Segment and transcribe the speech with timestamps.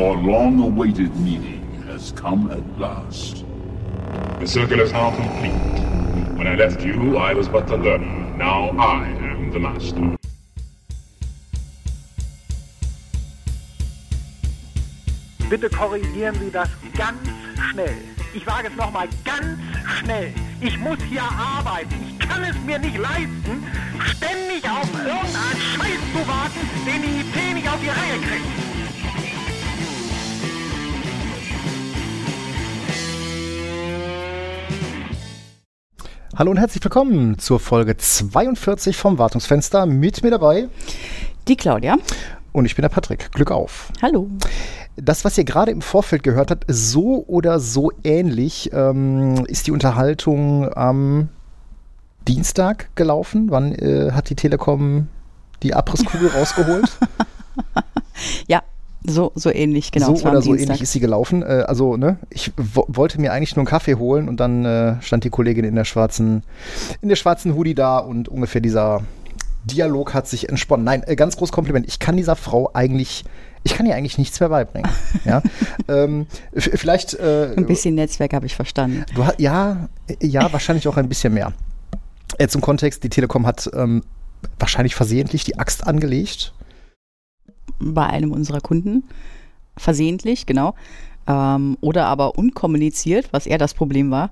[0.00, 3.44] our long-awaited meeting has come at last.
[4.40, 5.52] The circle is now complete.
[6.38, 8.36] When I left you, I was but the learner.
[8.36, 10.16] Now I am the master.
[15.50, 17.20] Bitte korrigieren Sie das ganz
[17.70, 17.96] schnell.
[18.32, 19.58] Ich sage es nochmal ganz
[19.98, 20.32] schnell.
[20.62, 21.94] Ich muss hier arbeiten.
[22.08, 23.66] Ich kann es mir nicht leisten,
[24.16, 28.59] ständig auf irgendeinen Scheiß zu warten, den die IT nicht auf die Reihe kriegt.
[36.40, 39.84] Hallo und herzlich willkommen zur Folge 42 vom Wartungsfenster.
[39.84, 40.68] Mit mir dabei
[41.46, 41.98] Die Claudia.
[42.52, 43.30] und ich bin der Patrick.
[43.32, 43.92] Glück auf.
[44.00, 44.26] Hallo.
[44.96, 49.70] Das, was ihr gerade im Vorfeld gehört habt, so oder so ähnlich ähm, ist die
[49.70, 51.28] Unterhaltung am
[52.26, 53.50] Dienstag gelaufen.
[53.50, 55.08] Wann äh, hat die Telekom
[55.62, 56.90] die Abrisskugel rausgeholt?
[58.48, 58.62] Ja,
[59.06, 60.14] so, so ähnlich, genau.
[60.14, 60.68] so oder so Dienstag.
[60.68, 61.42] ähnlich ist sie gelaufen.
[61.42, 65.00] Äh, also, ne, ich wo wollte mir eigentlich nur einen Kaffee holen und dann äh,
[65.00, 66.42] stand die Kollegin in der schwarzen,
[67.00, 69.02] in der schwarzen Hoodie da und ungefähr dieser
[69.64, 70.84] Dialog hat sich entsponnen.
[70.84, 71.86] Nein, äh, ganz großes Kompliment.
[71.88, 73.24] Ich kann dieser Frau eigentlich,
[73.62, 74.90] ich kann ihr eigentlich nichts mehr beibringen.
[75.24, 75.42] ja,
[75.88, 77.14] ähm, vielleicht.
[77.14, 79.04] Äh, Ein bisschen Netzwerk habe ich verstanden.
[79.14, 79.88] Du ja,
[80.20, 81.52] ja, wahrscheinlich auch ein bisschen mehr.
[82.48, 84.02] Zum Kontext, die Telekom hat ähm,
[84.58, 86.54] wahrscheinlich versehentlich die Axt angelegt.
[87.80, 89.04] Bei einem unserer Kunden.
[89.76, 90.74] Versehentlich, genau.
[91.26, 94.30] Ähm, oder aber unkommuniziert, was eher das Problem war.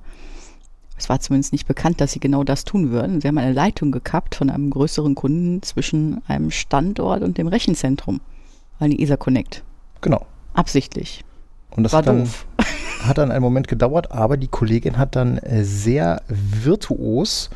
[0.98, 3.20] Es war zumindest nicht bekannt, dass sie genau das tun würden.
[3.20, 8.20] Sie haben eine Leitung gekappt von einem größeren Kunden zwischen einem Standort und dem Rechenzentrum.
[8.80, 9.62] Weil die ESA Connect.
[10.00, 10.26] Genau.
[10.54, 11.24] Absichtlich.
[11.70, 12.46] Und das War hat dann, doof.
[13.04, 17.50] hat dann einen Moment gedauert, aber die Kollegin hat dann äh, sehr virtuos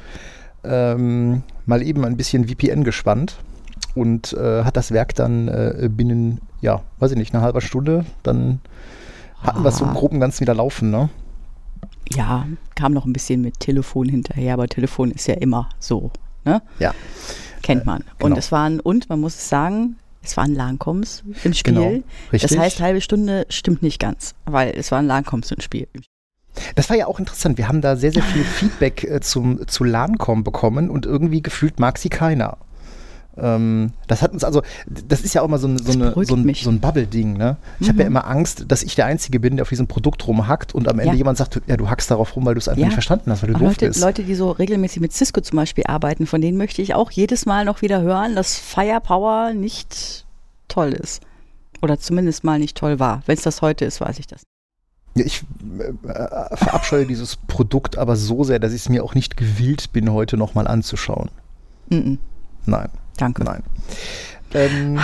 [0.62, 3.38] ähm, mal eben ein bisschen VPN gespannt
[3.94, 8.04] und äh, hat das Werk dann äh, binnen, ja, weiß ich nicht, eine halbe Stunde,
[8.22, 8.60] dann
[9.42, 9.94] hatten wir es so im Ah.
[9.94, 11.08] groben Ganzen wieder laufen, ne?
[12.14, 16.10] Ja, kam noch ein bisschen mit Telefon hinterher, aber Telefon ist ja immer so.
[16.44, 16.60] Ne?
[16.78, 16.92] Ja.
[17.62, 18.02] kennt man.
[18.18, 18.32] genau.
[18.32, 21.74] Und es waren, und man muss es sagen, es waren LAN-Coms im Spiel.
[21.74, 21.88] Genau,
[22.32, 22.50] richtig.
[22.50, 25.88] Das heißt, halbe Stunde stimmt nicht ganz, weil es waren LAN-Coms im Spiel.
[26.74, 27.58] Das war ja auch interessant.
[27.58, 31.80] Wir haben da sehr, sehr viel Feedback äh, zum, zu LANCOM bekommen und irgendwie gefühlt
[31.80, 32.58] mag sie keiner.
[33.36, 36.34] Ähm, das hat uns also, das ist ja auch immer so, ein- so, eine, so
[36.36, 37.36] ein, so ein Bubble-Ding.
[37.38, 37.56] Ne?
[37.80, 38.10] Ich habe ja Mhm.
[38.16, 41.12] immer Angst, dass ich der Einzige bin, der auf diesem Produkt rumhackt und am Ende
[41.12, 41.18] Ja.
[41.18, 42.86] jemand sagt, ja, du hackst darauf rum, weil du es einfach Ja.
[42.88, 44.00] nicht verstanden hast, weil du doof Leute, bist.
[44.02, 47.46] Leute, die so regelmäßig mit Cisco zum Beispiel arbeiten, von denen möchte ich auch jedes
[47.46, 50.26] Mal noch wieder hören, dass Firepower nicht
[50.68, 51.22] toll ist.
[51.80, 53.22] Oder zumindest mal nicht toll war.
[53.26, 54.42] Wenn es das heute ist, weiß ich das.
[55.14, 55.42] Ich
[55.78, 60.12] äh, verabscheue dieses Produkt aber so sehr, dass ich es mir auch nicht gewillt bin,
[60.12, 61.30] heute nochmal anzuschauen.
[61.88, 62.18] Mhm.
[62.64, 63.44] Nein, Danke.
[63.44, 63.62] nein.
[64.54, 64.98] Ähm,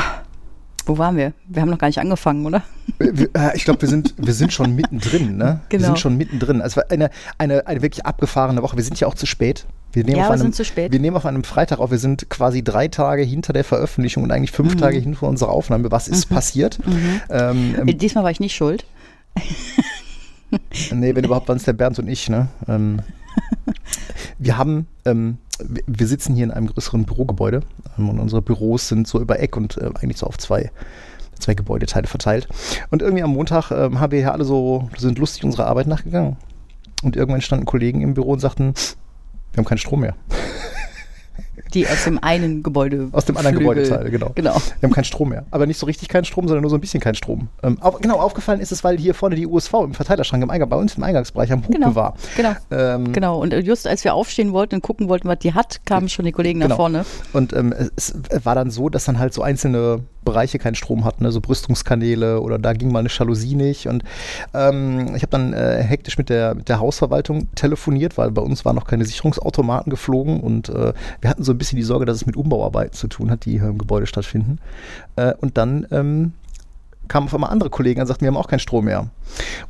[0.87, 1.33] Wo waren wir?
[1.47, 2.63] Wir haben noch gar nicht angefangen, oder?
[2.99, 5.61] Wir, äh, ich glaube, wir sind, wir sind schon mittendrin, ne?
[5.69, 5.87] Wir Genau.
[5.89, 6.61] sind schon mittendrin.
[6.63, 8.77] Es war eine, eine, eine wirklich abgefahrene Woche.
[8.77, 9.67] Wir sind ja auch zu spät.
[9.93, 10.93] Wir nehmen, Ja, auf wir einem, sind zu spät.
[10.93, 11.91] wir nehmen auf einem Freitag auf.
[11.91, 14.79] Wir sind quasi drei Tage hinter der Veröffentlichung und eigentlich fünf Mhm.
[14.79, 15.91] Tage hinter unserer Aufnahme.
[15.91, 16.79] Was ist passiert?
[17.31, 18.85] Ähm, Äh, Diesmal war ich nicht schuld.
[20.93, 22.49] nee, wenn überhaupt, waren es der Bernd und ich, ne?
[22.67, 23.01] Ähm,
[24.39, 25.39] wir haben, ähm,
[25.87, 27.61] wir- sitzen hier in einem größeren Bürogebäude
[27.99, 30.71] ähm, und unsere Büros sind so über Eck und äh, eigentlich so auf zwei,
[31.39, 32.49] zwei Gebäudeteile verteilt.
[32.91, 36.37] Und irgendwie am Montag ähm, haben wir hier alle so, sind lustig unserer Arbeit nachgegangen.
[37.03, 38.75] Und irgendwann standen Kollegen im Büro und sagten,
[39.53, 40.15] wir haben keinen Strom mehr.
[41.75, 43.09] Die aus dem einen Gebäude.
[43.13, 43.85] Aus dem anderen Flügel.
[43.85, 44.31] Gebäudeteil, genau.
[44.35, 44.55] Genau.
[44.81, 45.45] Wir haben keinen Strom mehr.
[45.51, 47.49] Aber nicht so richtig keinen Strom, sondern nur so ein bisschen keinen Strom.
[47.63, 50.69] Ähm, auf, genau, aufgefallen ist es, weil hier vorne die USV im Verteilerschrank im Eingang,
[50.69, 51.95] bei uns im Eingangsbereich am Hupen Genau.
[51.95, 52.15] war.
[52.37, 52.53] Genau.
[52.71, 53.39] Ähm, Genau.
[53.41, 56.33] Und just als wir aufstehen wollten und gucken wollten, was die hat, kamen schon die
[56.33, 56.77] Kollegen nach Genau.
[56.77, 57.05] vorne.
[57.33, 58.15] Und ähm, es
[58.45, 61.33] war dann so, dass dann halt so einzelne Bereiche keinen Strom hatten, ne?
[61.33, 63.87] so Brüstungskanäle oder da ging mal eine Jalousie nicht.
[63.87, 64.05] Und
[64.55, 68.65] ähm, ich habe dann äh, hektisch mit der, mit der Hausverwaltung telefoniert, weil bei uns
[68.65, 72.17] waren noch keine Sicherungsautomaten geflogen und äh, wir hatten so ein bisschen die Sorge, dass
[72.17, 74.59] es mit Umbauarbeiten zu tun hat, die hier im Gebäude stattfinden.
[75.17, 76.33] Äh, und dann ähm,
[77.09, 79.09] kamen auf einmal andere Kollegen und sagten, wir haben auch keinen Strom mehr.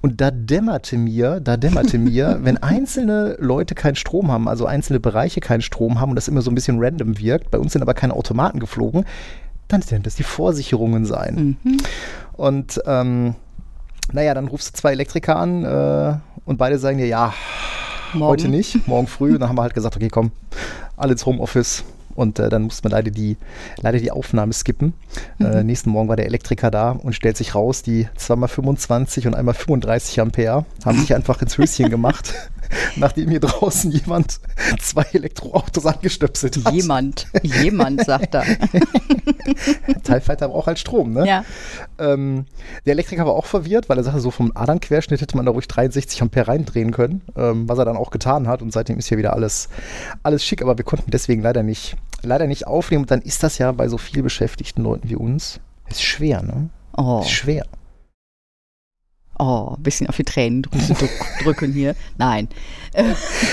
[0.01, 5.01] Und da dämmerte mir, da dämmerte mir, wenn einzelne Leute keinen Strom haben, also einzelne
[5.01, 7.83] Bereiche keinen Strom haben und das immer so ein bisschen random wirkt, bei uns sind
[7.83, 9.05] aber keine Automaten geflogen,
[9.69, 11.57] dann werden das die Vorsicherungen sein.
[11.63, 11.79] Mhm.
[12.33, 13.35] Und ähm,
[14.13, 17.35] naja, dann rufst du zwei Elektriker an äh, und beide sagen dir, ja,
[18.15, 18.31] Morgen.
[18.31, 19.35] heute nicht, morgen früh.
[19.35, 20.33] Und dann haben wir halt gesagt, okay, komm,
[20.97, 21.85] alle ins Homeoffice.
[22.15, 23.37] Und äh, dann mussten wir leider die,
[23.81, 24.93] leider die Aufnahme skippen.
[25.39, 29.37] Äh, nächsten Morgen war der Elektriker da und stellt sich raus, die zweimal 25 und
[29.37, 32.35] einmal 35 Ampere haben sich einfach ins Höschen gemacht.
[32.97, 34.41] nachdem hier draußen jemand
[34.81, 36.73] zwei Elektroautos angestöpselt hat.
[36.73, 38.45] Jemand, jemand, sagt er.
[40.03, 41.27] TIE Fighter braucht halt Strom, ne?
[41.27, 41.45] Ja.
[41.99, 42.47] Ähm,
[42.87, 45.69] der Elektriker war auch verwirrt, weil er sagte, so vom Adernquerschnitt hätte man da ruhig
[45.69, 48.63] 63 Ampere reindrehen können, ähm, was er dann auch getan hat.
[48.63, 49.69] Und seitdem ist hier wieder alles,
[50.23, 53.03] alles schick, aber wir konnten deswegen leider nicht, leider nicht aufnehmen.
[53.05, 56.69] Und dann ist das ja bei so viel beschäftigten Leuten wie uns, ist schwer, ne?
[56.97, 57.65] Oh, Ist schwer.
[59.39, 61.11] Oh, ein bisschen auf die drück,
[61.43, 61.95] drücken hier.
[62.17, 62.49] Nein.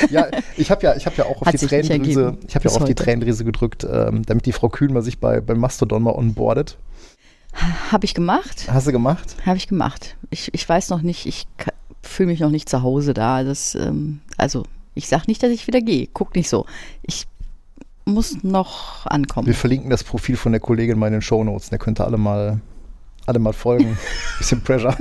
[0.10, 0.28] Ja,
[0.58, 2.82] ich habe ja, ich hab ja auch auf Hat die Tränendrüse, ich habe ja auch
[2.82, 2.96] auf die.
[2.96, 6.78] Tränendrüse gedrückt, ähm, damit die Frau Kühn mal sich bei, bei Mastodon mal onboardet.
[7.92, 8.68] Habe ich gemacht?
[8.70, 9.36] Hast du gemacht?
[9.46, 10.18] Habe ich gemacht.
[10.30, 11.48] Ich, ich weiß noch nicht, ich
[12.02, 13.44] fühle mich noch nicht zu Hause da.
[13.44, 16.08] Das, ähm, also, ich sage nicht, dass ich wieder gehe.
[16.14, 16.66] Guck nicht so.
[17.04, 17.28] Ich
[18.06, 19.48] muss noch ankommen.
[19.48, 21.70] Wir verlinken das Profil von der Kollegin mal in den Shownotes.
[21.70, 22.60] Der könnte alle mal,
[23.26, 23.98] alle mal folgen.
[24.38, 24.96] Bisschen Pressure.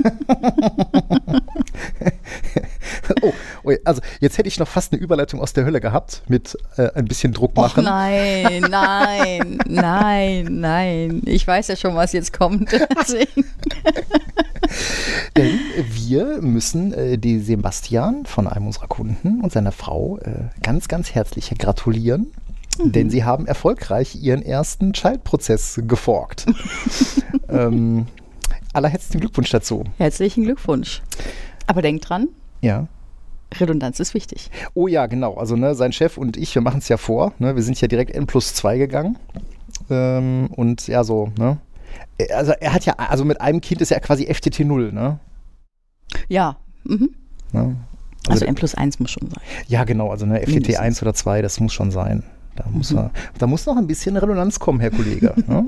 [3.21, 3.33] oh,
[3.63, 6.91] oh, also jetzt hätte ich noch fast eine Überleitung aus der Hölle gehabt mit äh,
[6.93, 7.83] ein bisschen Druck Och machen.
[7.83, 11.21] nein, nein, nein, nein.
[11.25, 12.71] Ich weiß ja schon, was jetzt kommt.
[15.37, 15.59] Denn
[15.91, 21.13] wir müssen äh, die Sebastian von einem unserer Kunden und seiner Frau äh, ganz, ganz
[21.13, 22.31] herzlich gratulieren.
[22.83, 26.45] Denn sie haben erfolgreich ihren ersten Child-Prozess geforkt.
[27.49, 28.05] ähm,
[28.73, 29.83] allerherzlichen Glückwunsch dazu.
[29.97, 31.01] Herzlichen Glückwunsch.
[31.67, 32.27] Aber denk dran,
[32.61, 32.87] Ja.
[33.57, 34.49] Redundanz ist wichtig.
[34.73, 35.35] Oh ja, genau.
[35.35, 37.31] Also ne, sein Chef und ich, wir machen es ja vor.
[37.39, 37.55] Ne?
[37.55, 39.17] Wir sind ja direkt N plus 2 gegangen.
[39.89, 41.57] Ähm, und ja, so, ne?
[42.33, 45.19] Also er hat ja, also mit einem Kind ist er quasi FTT 0, ne?
[46.27, 46.57] Ja.
[46.83, 47.11] Mhm.
[47.53, 47.75] ne?
[48.27, 49.41] Also, der- M plus 1 muss schon sein.
[49.67, 50.79] Ja, genau, also ne, FTT Mindestens.
[50.79, 52.23] 1 oder 2, das muss schon sein.
[52.55, 55.33] Da muss, er, da muss noch ein bisschen Redundanz kommen, Herr Kollege.
[55.47, 55.65] ne?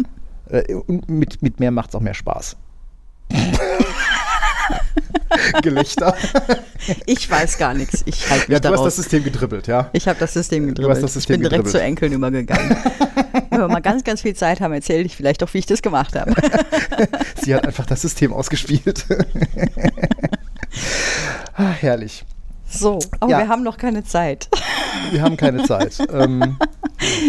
[0.49, 2.55] Äh, Und mit, mit mehr macht es auch mehr Spaß.
[5.61, 6.15] Gelächter.
[7.05, 8.01] Ich weiß gar nichts.
[8.05, 8.85] Ich halte mich Ja, du hast daraus.
[8.85, 9.89] das System gedribbelt, ja?
[9.93, 10.95] ich habe das System Du gedribbelt.
[10.95, 11.81] hast das System ich bin direkt gedribbelt.
[11.81, 12.77] zu Enkeln übergegangen.
[13.49, 15.81] Wenn wir mal ganz, ganz viel Zeit haben, erzähle ich vielleicht auch, wie ich das
[15.81, 16.33] gemacht habe.
[17.43, 19.05] Sie hat einfach das System ausgespielt.
[21.55, 22.23] ah, herrlich.
[22.69, 23.37] So, aber Ja.
[23.39, 24.49] wir haben noch keine Zeit.
[25.11, 25.97] Wir haben keine Zeit.
[26.13, 26.57] ähm,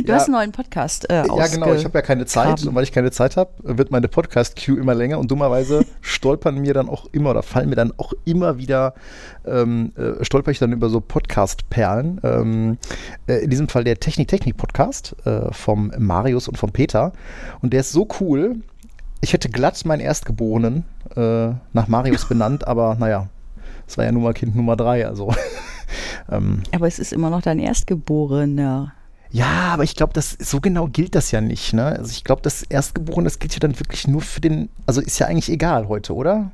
[0.03, 2.75] Du ja, hast einen neuen Podcast äh, Ja, genau, ich habe ja keine Zeit und
[2.75, 6.89] weil ich keine Zeit habe, wird meine Podcast-Queue immer länger und dummerweise stolpern mir dann
[6.89, 8.95] auch immer oder fallen mir dann auch immer wieder,
[9.47, 12.21] ähm, äh, stolper ich dann über so Podcast-Perlen.
[12.25, 12.79] Ähm,
[13.27, 17.13] äh, in diesem Fall der Technik-Technik-Podcast äh, vom Marius und vom Peter
[17.61, 18.57] und der ist so cool.
[19.21, 23.29] Ich hätte glatt meinen Erstgeborenen äh, nach Marius benannt, aber naja,
[23.89, 25.35] es war ja nun mal Kind Nummer drei, also.
[26.31, 28.93] ähm, Aber es ist immer noch dein Erstgeborener.
[29.31, 31.73] ja, aber ich glaube, das so genau gilt das ja nicht.
[31.73, 31.85] Ne?
[31.85, 34.69] Also ich glaube, das Erstgeborene, das gilt ja dann wirklich nur für den.
[34.87, 36.51] Also ist ja eigentlich egal heute, oder?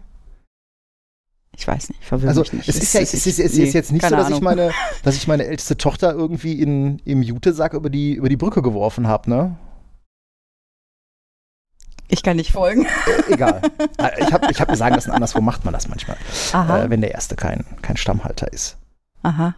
[1.57, 2.69] Ich weiß nicht, verwirre Also mich nicht.
[2.69, 4.73] es ist ja es ist, es ist nee, jetzt nicht so, dass ich meine,
[5.05, 9.07] dass ich meine älteste Tochter irgendwie in im Jutesack über die über die Brücke geworfen
[9.07, 9.57] habe, ne?
[12.09, 12.87] Ich kann nicht folgen.
[13.29, 13.63] Äh, egal.
[14.19, 16.17] Ich habe ich hab mir sagen lassen, anderswo macht man das manchmal,
[16.53, 16.85] Aha.
[16.85, 18.77] äh, wenn der erste kein kein Stammhalter ist.
[19.23, 19.55] Aha.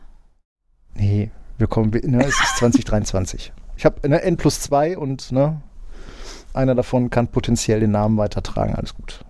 [0.95, 3.53] Nee, wir kommen, ne, es ist 2023.
[3.77, 5.61] Ich habe ne, N plus 2 und ne,
[6.55, 8.75] einer davon kann potenziell den Namen weitertragen.
[8.75, 9.25] Alles gut.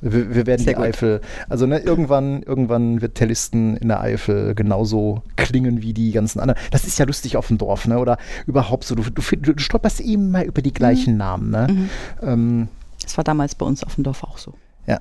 [0.00, 0.84] Wir, wir werden Sehr die gut.
[0.84, 6.38] Eifel, also ne, irgendwann, irgendwann wird Tellisten in der Eifel genauso klingen wie die ganzen
[6.40, 6.60] anderen.
[6.70, 7.98] Das ist ja lustig auf dem Dorf, ne?
[7.98, 8.94] Oder überhaupt so.
[8.94, 11.66] Du, du, du stolperst immer über die gleichen Namen, ne?
[11.70, 11.90] Mhm.
[12.22, 12.68] Ähm,
[13.02, 14.52] Das war damals bei uns auf dem Dorf auch so.
[14.86, 15.00] ja.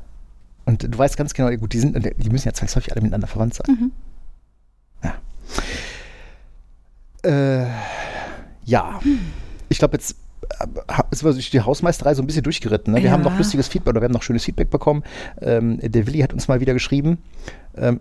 [0.65, 3.53] Und du weißt ganz genau, gut, die sind, die müssen ja zwangsläufig alle miteinander verwandt
[3.55, 3.91] sein.
[5.03, 5.19] Mhm.
[7.23, 7.65] Äh,
[8.65, 8.99] ja.
[9.69, 10.15] Ich glaube, jetzt
[11.11, 12.93] sind wir durch die Hausmeisterei so ein bisschen durchgeritten.
[12.93, 12.99] Ne?
[12.99, 13.11] Wir Ja.
[13.11, 15.03] haben noch lustiges Feedback oder wir haben noch schönes Feedback bekommen.
[15.41, 17.17] Ähm, der Willi hat uns mal wieder geschrieben.
[17.75, 17.99] Ähm,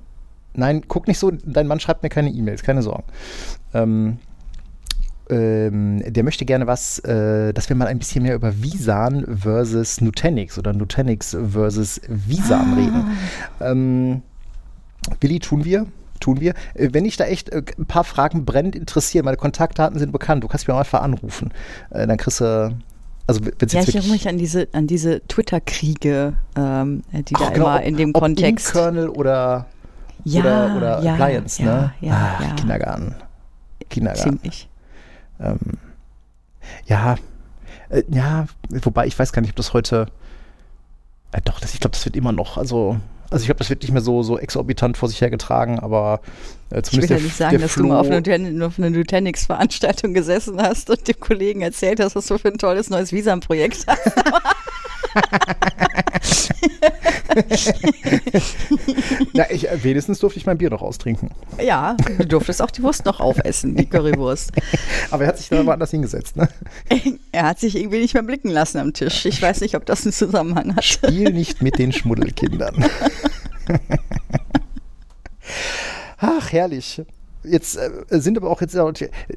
[0.54, 3.04] nein, guck nicht so, dein Mann schreibt mir keine E-Mails, keine Sorgen.
[3.72, 4.18] Ähm,
[5.30, 10.00] ähm, der möchte gerne was, äh, dass wir mal ein bisschen mehr über Visan versus
[10.02, 13.04] Nutanix oder Nutanix versus Visan reden.
[13.60, 14.22] Ähm,
[15.20, 15.86] Willi, tun wir.
[16.24, 16.54] Tun wir.
[16.72, 20.42] Äh, Wenn dich da echt äh, ein paar Fragen brennend interessieren, meine Kontaktdaten sind bekannt,
[20.42, 21.52] du kannst mich auch einfach anrufen.
[21.90, 22.74] Äh, dann kriegst du,
[23.26, 27.66] also Ja, ich erinnere mich an diese, an diese Twitter-Kriege, ähm, die da Ach, genau,
[27.66, 28.72] immer in dem ob Kontext.
[28.72, 29.66] Kernel oder,
[30.24, 31.94] ja, oder, oder ja, Appliance, ja, ne?
[32.00, 32.54] Ja, Ach, ja.
[32.54, 33.14] Kindergarten.
[33.90, 34.38] Kindergarten.
[34.40, 34.68] Ziemlich.
[35.40, 35.58] Ähm,
[36.86, 37.16] ja,
[37.90, 40.06] äh, ja, wobei ich weiß gar nicht, ob das heute.
[41.32, 42.56] Äh, doch, das, ich glaube, das wird immer noch.
[42.56, 42.96] Also,
[43.34, 46.20] also ich glaube, das wird nicht mehr so, so exorbitant vor sich hergetragen, aber
[46.70, 50.14] äh, Ich zumindest will ja nicht sagen, dass Flo, du mal auf einer, einer Nutanix-Veranstaltung
[50.14, 54.12] gesessen hast und dem Kollegen erzählt hast, was du für ein tolles neues Visam-Projekt hast.
[59.32, 61.30] ja, ich, äh, wenigstens durfte ich mein Bier noch austrinken.
[61.62, 64.52] Ja, du durftest auch die Wurst noch aufessen, die Currywurst.
[65.10, 66.48] Aber er hat sich da woanders hingesetzt, ne?
[67.32, 69.24] Er hat sich irgendwie nicht mehr blicken lassen am Tisch.
[69.26, 70.84] Ich weiß nicht, ob das einen Zusammenhang hat.
[70.84, 72.84] Spiel nicht mit den Schmuddelkindern.
[76.18, 77.02] Ach, herrlich.
[77.42, 78.76] Jetzt äh, sind aber auch jetzt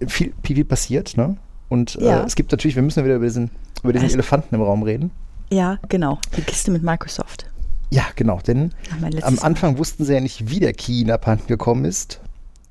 [0.07, 1.37] viel, viel passiert, ne?
[1.69, 2.23] Und äh, Ja.
[2.23, 3.49] es gibt natürlich, wir müssen wieder über diesen,
[3.83, 5.11] über diesen Es- Elefanten im Raum reden.
[5.49, 6.19] Ja, genau.
[6.35, 7.45] Die Kiste mit Microsoft.
[7.89, 11.47] Ja, genau, denn Ach, am Anfang wussten sie ja nicht, wie der Key in abhanden
[11.47, 12.19] gekommen ist.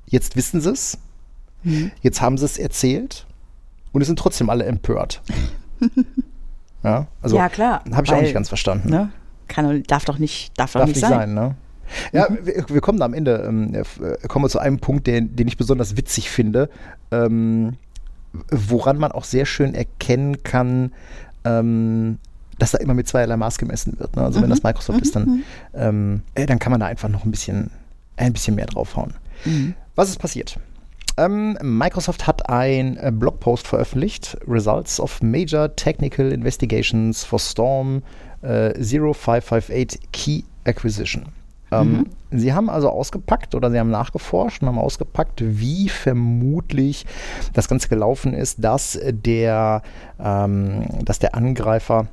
[0.05, 0.97] Jetzt wissen sie es.
[1.63, 1.91] Mhm.
[2.01, 3.25] Jetzt haben sie es erzählt
[3.93, 5.21] und es sind trotzdem alle empört.
[6.83, 7.83] ja, also ja, klar.
[7.91, 8.89] habe ich auch weil, nicht ganz verstanden.
[8.89, 9.11] Ne?
[9.47, 11.19] Kann, darf doch nicht, darf doch Darf nicht nicht sein.
[11.19, 11.55] sein, ne?
[12.11, 15.35] Ja, wir, wir kommen da am Ende, ähm, äh, kommen wir zu einem Punkt, den,
[15.35, 16.69] den ich besonders witzig finde,
[17.11, 17.77] ähm,
[18.51, 20.91] woran man auch sehr schön erkennen kann,
[21.45, 22.19] ähm,
[22.59, 24.15] dass da immer mit zweierlei Maß gemessen wird.
[24.15, 24.23] Ne?
[24.23, 27.31] Also wenn das Microsoft ist, dann, ähm, äh, dann kann man da einfach noch ein
[27.31, 27.71] bisschen,
[28.15, 29.13] ein bisschen mehr draufhauen.
[29.95, 30.59] Was ist passiert?
[31.17, 38.03] Ähm, Microsoft hat ein äh, Blogpost veröffentlicht, Results of Major Technical Investigations for Storm
[38.43, 41.25] äh, 0558 Key Acquisition.
[41.71, 47.05] Ähm, Sie haben also ausgepackt oder Sie haben nachgeforscht und haben ausgepackt, wie vermutlich
[47.53, 49.81] das Ganze gelaufen ist, dass der,
[50.19, 52.07] ähm, dass der Angreifer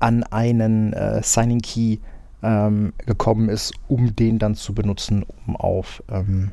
[0.00, 1.98] an einen äh, Signing Key
[2.42, 6.52] ähm, gekommen ist, um den dann zu benutzen, um auf, ähm,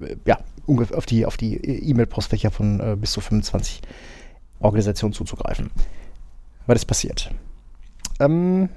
[0.00, 3.80] äh, ja, ungefähr auf die, auf die E-Mail-Postfächer von äh, bis zu 25
[4.60, 5.70] Organisationen zuzugreifen.
[6.66, 7.30] Was ist passiert?
[8.18, 8.68] Ähm,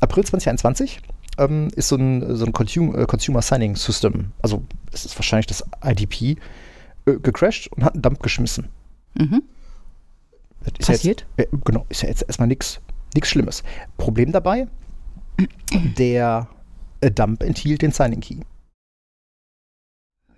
[0.00, 1.00] April 2021
[1.38, 5.46] ähm, ist so ein, so ein Consum äh, Consumer Signing System, also es ist wahrscheinlich
[5.46, 6.36] das IDP,
[7.06, 8.68] äh, gecrashed und hat einen Dump geschmissen.
[9.14, 9.42] Mhm.
[10.64, 11.26] Das ist ja Passiert?
[11.36, 12.80] Jetzt, äh, genau, ist ja jetzt erstmal nichts
[13.22, 13.62] Schlimmes.
[13.96, 14.66] Problem dabei,
[15.98, 16.48] der
[17.00, 18.36] äh, Dump enthielt den Signing Key.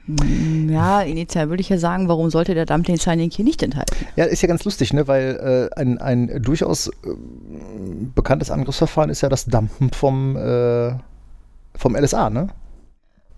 [0.06, 3.62] Mm, Ja, initial würde ich ja sagen, warum sollte der Dump den Signing Key nicht
[3.62, 3.95] enthalten?
[4.16, 5.09] Ja, ist ja ganz lustig, ne?
[5.09, 6.90] weil äh, ein, ein durchaus äh,
[8.14, 10.95] bekanntes Angriffsverfahren ist ja das Dumpen vom, äh,
[11.75, 12.49] vom LSA, ne?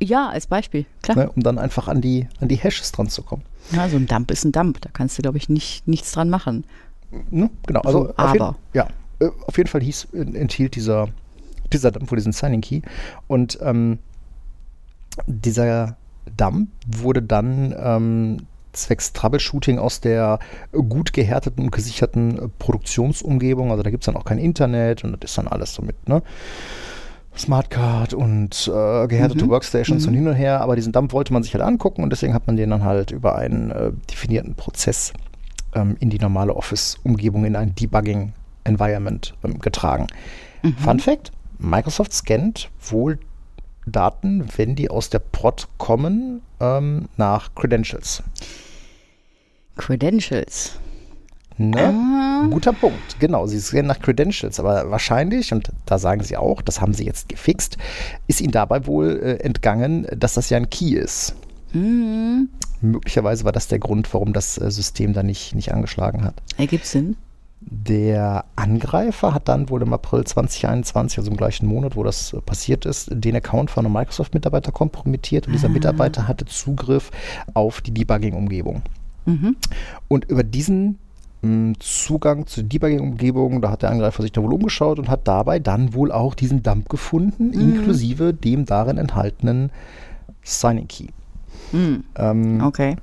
[0.00, 1.16] Ja, als Beispiel, klar.
[1.16, 1.32] ne?
[1.34, 3.42] um dann einfach an die, an die Hashes dran zu kommen.
[3.72, 4.80] Ja, so ein Dump ist ein Dump.
[4.80, 6.64] Da kannst du, glaube ich, nicht, nichts dran machen.
[7.30, 7.50] Ne?
[7.66, 8.56] Genau, also So, auf jeden, aber.
[8.74, 8.86] ja,
[9.20, 11.08] äh, auf jeden Fall hieß, äh, enthielt dieser,
[11.72, 12.82] dieser Dump wohl diesen Signing Key.
[13.26, 13.98] Und ähm,
[15.26, 15.96] dieser
[16.36, 20.38] Dump wurde dann ähm, zwecks Troubleshooting aus der
[20.72, 25.30] gut gehärteten und gesicherten Produktionsumgebung, also da gibt es dann auch kein Internet und das
[25.30, 26.22] ist dann alles so mit, ne?
[27.36, 29.50] Smartcard und äh, gehärtete Mhm.
[29.50, 30.08] Workstations Mhm.
[30.08, 32.46] und hin und her, aber diesen Dump wollte man sich halt angucken und deswegen hat
[32.46, 35.12] man den dann halt über einen äh, definierten Prozess
[35.74, 38.34] ähm, in die normale Office-Umgebung, in ein Debugging-Environment
[38.64, 40.06] ähm, getragen.
[40.82, 43.18] Fun Fact: Microsoft scannt wohl
[43.86, 48.22] Daten, wenn die aus der Prod kommen, ähm, nach Credentials.
[49.76, 50.78] Credentials.
[51.56, 51.78] Ne?
[51.78, 52.46] Ah.
[52.50, 53.18] Guter Punkt.
[53.18, 57.04] Genau, sie scannen nach Credentials, aber wahrscheinlich, und da sagen sie auch, das haben sie
[57.04, 57.78] jetzt gefixt,
[58.28, 61.34] ist ihnen dabei wohl äh, entgangen, dass das ja ein Key ist.
[61.72, 62.48] Mhm.
[62.80, 66.34] Möglicherweise war das der Grund, warum das äh, System da nicht, nicht angeschlagen hat.
[66.56, 67.16] Ergibt Sinn.
[67.70, 72.40] Der Angreifer hat dann wohl im April 2021, also im gleichen Monat, wo das äh,
[72.40, 77.10] passiert ist, den Account von einem Microsoft-Mitarbeiter kompromittiert und dieser Mitarbeiter hatte Zugriff
[77.52, 78.82] auf die Debugging-Umgebung.
[79.26, 79.56] Mhm.
[80.08, 80.98] Und über diesen
[81.42, 85.58] mh, Zugang zur Debugging-Umgebung, da hat der Angreifer sich da wohl umgeschaut und hat dabei
[85.58, 89.70] dann wohl auch diesen Dump gefunden, inklusive dem darin enthaltenen
[90.42, 91.08] Signing Key.
[91.72, 92.04] Mhm.
[92.16, 92.96] Ähm, Okay.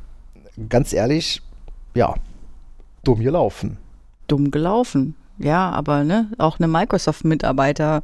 [0.69, 1.43] Ganz ehrlich,
[1.93, 2.15] ja,
[3.03, 3.77] dumm gelaufen.
[4.27, 5.15] Dumm gelaufen.
[5.37, 8.03] Ja, aber ne, auch eine Microsoft-Mitarbeiter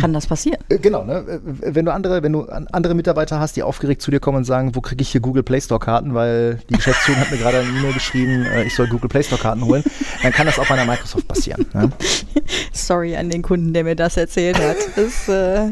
[0.00, 0.58] kann das passieren.
[0.70, 1.18] Äh, Genau, ne?
[1.18, 4.38] Äh, Wenn du andere, wenn du an- andere Mitarbeiter hast, die aufgeregt zu dir kommen
[4.38, 7.36] und sagen, wo kriege ich hier Google Play Store Karten, weil die Geschäftsführung hat mir
[7.36, 9.84] gerade eine E-Mail geschrieben, äh, ich soll Google Play Store Karten holen,
[10.22, 11.64] dann kann das auch bei einer Microsoft passieren.
[11.74, 11.90] Ne?
[12.72, 14.76] Sorry an den Kunden, der mir das erzählt hat.
[14.96, 15.70] Das äh,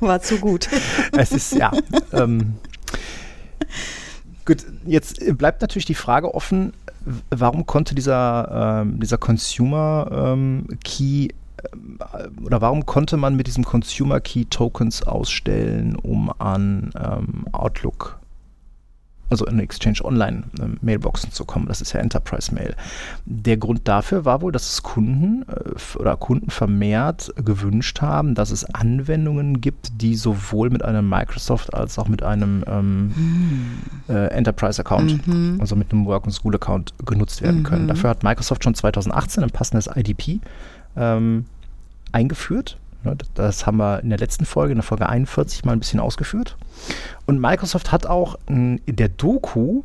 [0.00, 0.68] war zu gut.
[1.18, 1.70] Es ist, ja.
[2.14, 2.54] Ähm,
[4.46, 6.72] gut, jetzt bleibt natürlich die Frage offen,
[7.30, 11.28] warum konnte dieser, ähm, dieser Consumer ähm, Key
[11.72, 11.98] ähm,
[12.44, 18.19] oder warum konnte man mit diesem Consumer Key Tokens ausstellen, um an ähm, Outlook,
[19.30, 21.66] also in Exchange Online ähm, Mailboxen zu kommen?
[21.66, 22.74] Das ist ja Enterprise Mail.
[23.24, 28.50] Der Grund dafür war wohl, dass es Kunden äh, oder Kunden vermehrt gewünscht haben, dass
[28.50, 33.14] es Anwendungen gibt, die sowohl mit einem Microsoft als auch mit einem ähm,
[34.08, 35.20] äh, Enterprise-Account,
[35.60, 37.88] also mit einem Work- und School-Account genutzt werden können.
[37.88, 40.40] Dafür hat Microsoft schon 2018 ein passendes IDP
[40.96, 41.44] ähm,
[42.12, 42.76] eingeführt.
[43.04, 46.00] Ne, Das haben wir in der letzten Folge, in der Folge 41, mal ein bisschen
[46.00, 46.56] ausgeführt.
[47.26, 49.82] Und Microsoft hat auch in der Doku,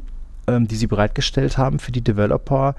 [0.47, 2.75] ähm, die sie bereitgestellt haben für die Developer,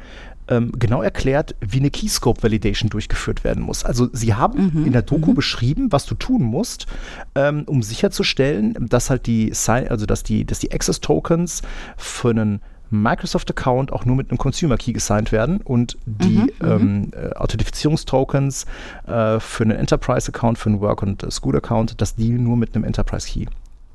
[0.49, 3.85] ähm, genau erklärt, wie eine Keyscope Validation durchgeführt werden muss.
[3.85, 6.87] Also sie haben in der Doku beschrieben, was du tun musst,
[7.35, 11.63] ähm, um sicherzustellen, dass halt die, also dass die, dass die Access Tokens
[11.97, 17.35] für einen Microsoft-Account auch nur mit einem Consumer Key gesigned werden und die ähm, äh,
[17.35, 18.67] Authentifizierungstokens
[19.07, 22.85] äh, für einen Enterprise-Account, für einen Work- und äh, School-Account, dass die nur mit einem
[22.85, 23.47] Enterprise Key.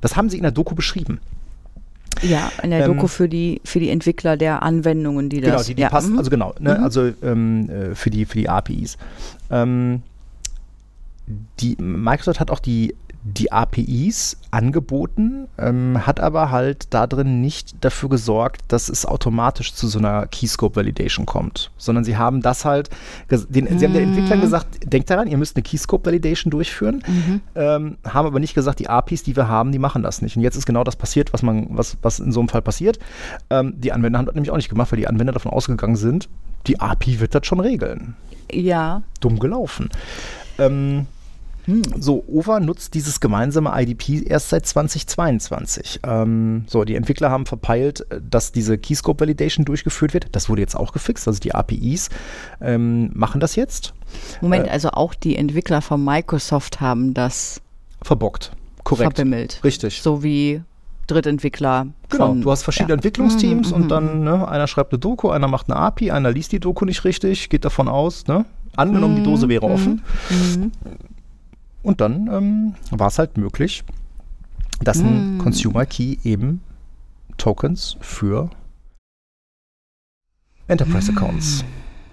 [0.01, 1.19] Das haben sie in der Doku beschrieben.
[2.21, 5.67] Ja, in der Ähm, Doku für die, für die Entwickler der Anwendungen, die Genau, das.
[5.67, 6.17] die, die ja, passen, mhm.
[6.19, 8.97] also genau, ne, also ähm, äh, für, die, für die APIs.
[9.49, 10.03] Ähm,
[11.59, 17.83] die, Microsoft hat auch die, die APIs angeboten, ähm, hat aber halt da drin nicht
[17.83, 22.65] dafür gesorgt, dass es automatisch zu so einer Keyscope Validation kommt, sondern sie haben das
[22.65, 22.89] halt,
[23.29, 27.03] den, sie haben den Entwicklern gesagt, denkt daran, ihr müsst eine Keyscope Validation durchführen,
[27.55, 30.35] ähm, haben aber nicht gesagt, die APIs, die wir haben, die machen das nicht.
[30.35, 32.97] Und jetzt ist genau das passiert, was man, was, was in so einem Fall passiert.
[33.49, 36.27] Ähm, die Anwender haben das nämlich auch nicht gemacht, weil die Anwender davon ausgegangen sind,
[36.67, 38.15] die API wird das schon regeln
[38.51, 39.89] Ja, dumm gelaufen.
[40.57, 41.07] Ähm,
[41.99, 45.99] So, OVA nutzt dieses gemeinsame IDP erst seit 2022.
[46.03, 50.27] Ähm, so, die Entwickler haben verpeilt, äh, dass diese Keyscope Validation durchgeführt wird.
[50.31, 52.09] Das wurde jetzt auch gefixt, also die APIs
[52.61, 53.93] ähm, machen das jetzt.
[54.41, 54.71] Moment, Äh.
[54.71, 57.61] also auch die Entwickler von Microsoft haben das
[58.01, 58.51] Verbockt.
[58.83, 59.15] Korrekt.
[59.15, 59.63] verbimmelt.
[59.63, 60.01] Richtig.
[60.01, 60.61] So wie
[61.07, 61.87] Drittentwickler.
[62.09, 62.95] Genau, von, du hast verschiedene ja.
[62.95, 66.59] Entwicklungsteams und dann, ne, einer schreibt eine Doku, einer macht eine API, einer liest die
[66.59, 68.45] Doku nicht richtig, geht davon aus, ne?
[68.75, 70.01] Angenommen, die Dose wäre offen.
[71.83, 73.83] Und dann ähm, war es halt möglich,
[74.83, 76.61] dass ein Consumer Key eben
[77.37, 78.49] Tokens für
[80.67, 81.65] Enterprise Accounts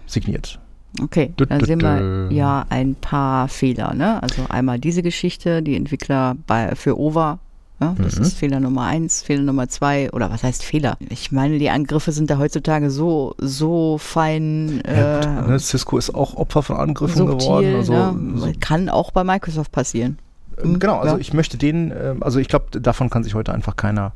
[0.07, 0.59] signiert.
[1.03, 3.95] Okay, da sehen wir ja ein paar Fehler.
[3.95, 4.23] Ne?
[4.23, 7.39] Also einmal diese Geschichte, die Entwickler bei, für OVA.
[7.81, 8.23] Ja, das Mhm.
[8.23, 10.97] ist Fehler Nummer eins, Fehler Nummer zwei, oder was heißt Fehler?
[11.11, 15.97] Ich meine, die Angriffe sind da heutzutage so, so fein Ja, äh, gut, ne, Cisco
[15.97, 17.39] ist auch Opfer von Angriffen subtil.
[17.39, 17.75] geworden.
[17.77, 18.39] Also, ne?
[18.39, 20.19] so, Kann auch bei Microsoft passieren.
[20.61, 21.21] ähm, genau, also ja.
[21.21, 24.11] ich möchte den, ähm, also ich glaube, davon kann sich heute einfach keiner,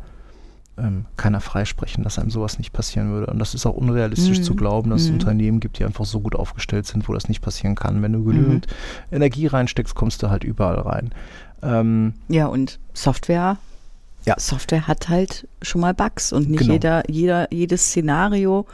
[0.76, 3.30] ähm, keiner freisprechen, dass einem sowas nicht passieren würde.
[3.30, 4.42] Und das ist auch unrealistisch Mhm.
[4.42, 5.14] zu glauben, dass es Mhm.
[5.14, 8.02] Unternehmen gibt, die einfach so gut aufgestellt sind, wo das nicht passieren kann.
[8.02, 8.24] Wenn du Mhm.
[8.26, 8.66] genügend
[9.12, 11.12] Energie reinsteckst, kommst du halt überall rein.
[11.62, 13.58] Ähm, Ja, und Software.
[14.24, 14.34] Ja.
[14.38, 16.72] Software hat halt schon mal Bugs und nicht Genau.
[16.74, 18.66] jeder, jeder, jedes Szenario,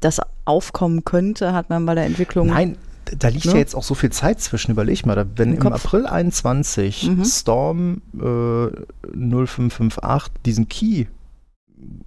[0.00, 2.48] das aufkommen könnte, hat man bei der Entwicklung.
[2.48, 2.76] Nein,
[3.18, 3.52] da liegt Ne?
[3.52, 4.72] ja jetzt auch so viel Zeit zwischen.
[4.72, 5.72] Überleg mal, wenn Im im.
[5.72, 7.24] April 21 Mhm.
[7.24, 8.68] Storm äh,
[9.16, 11.06] 0558 diesen Key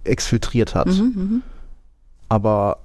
[0.04, 1.42] exfiltriert hat, Mhm, mhm.
[2.28, 2.78] aber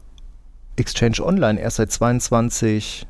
[0.75, 3.05] Exchange Online erst seit 22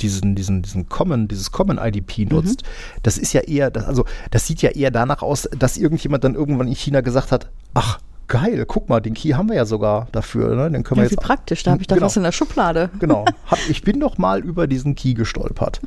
[0.00, 2.62] diesen, diesen, diesen Common, dieses Common IDP nutzt,
[3.02, 6.34] das ist ja eher, das, also das sieht ja eher danach aus, dass irgendjemand dann
[6.34, 10.08] irgendwann in China gesagt hat, ach geil, guck mal, den Key haben wir ja sogar
[10.12, 10.70] dafür, ne?
[10.70, 12.06] den können wir Ja, wie jetzt praktisch, da habe ich doch Genau.
[12.06, 12.88] was in der Schublade.
[12.98, 13.26] Genau.
[13.46, 15.80] Hab, ich bin doch mal über diesen Key gestolpert.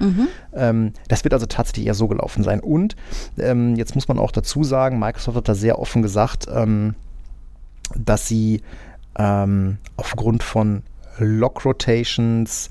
[0.54, 2.60] Ähm, das wird also tatsächlich eher so gelaufen sein.
[2.60, 2.96] Und
[3.40, 6.94] ähm, jetzt muss man auch dazu sagen, Microsoft hat da sehr offen gesagt, ähm,
[7.96, 8.62] dass sie
[9.18, 10.84] ähm, aufgrund von
[11.18, 12.70] Lock Rotations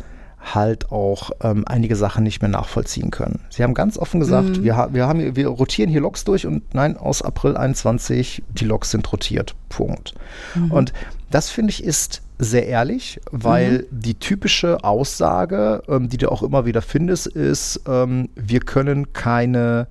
[0.53, 3.41] halt auch ähm, einige Sachen nicht mehr nachvollziehen können.
[3.51, 6.47] Sie haben ganz offen gesagt, wir, ha wir, haben, hier- wir rotieren hier Logs durch
[6.47, 9.55] und nein, aus April 21, die Logs sind rotiert.
[9.71, 10.15] Punkt.
[10.71, 10.93] Und
[11.31, 16.67] das finde ich ist sehr ehrlich, weil die typische Aussage, ähm, die du auch immer
[16.67, 19.87] wieder findest, ist, ähm, wir können keine,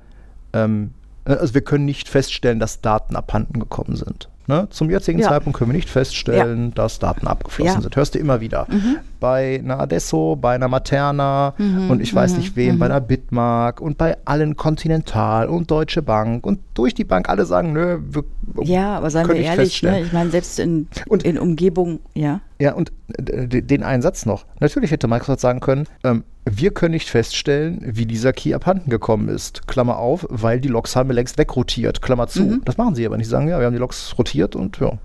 [0.54, 0.92] ähm,
[1.26, 4.30] äh, also wir können nicht feststellen, dass Daten abhanden gekommen sind.
[4.46, 4.68] Ne?
[4.72, 5.30] Zum jetzigen Ja.
[5.30, 7.82] Zeitpunkt können wir nicht feststellen, dass Daten abgeflossen Ja.
[7.82, 7.96] sind.
[7.96, 8.68] Hörst du immer wieder.
[8.70, 8.98] Mhm.
[9.22, 11.54] Bei einer Adesso, bei einer Materna
[11.90, 16.46] und ich weiß nicht wem, bei einer Bitmark und bei allen Continental und Deutsche Bank
[16.46, 18.24] und durch die Bank alle sagen, nö, wir
[18.64, 20.02] Ja, aber seien wir ehrlich, ne?
[20.02, 22.42] ich meine, selbst in, Und- in Umgebung, ja.
[22.64, 24.46] Ja, und äh, den einen Satz noch.
[24.62, 29.28] Natürlich hätte Microsoft sagen können, ähm, wir können nicht feststellen, wie dieser Key abhanden gekommen
[29.28, 29.68] ist.
[29.68, 32.02] Klammer auf, weil die Logs haben wir längst wegrotiert.
[32.02, 32.44] Klammer zu.
[32.44, 32.62] Mhm.
[32.64, 33.26] Das machen sie aber nicht.
[33.26, 34.98] Sie sagen, ja, wir haben die Logs rotiert und ja,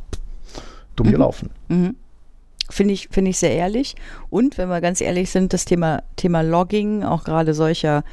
[0.94, 1.50] dumm gelaufen.
[2.70, 3.96] Finde ich, finde ich sehr ehrlich.
[4.30, 8.04] Und wenn wir ganz ehrlich sind, das Thema, Thema Logging, auch gerade solcher,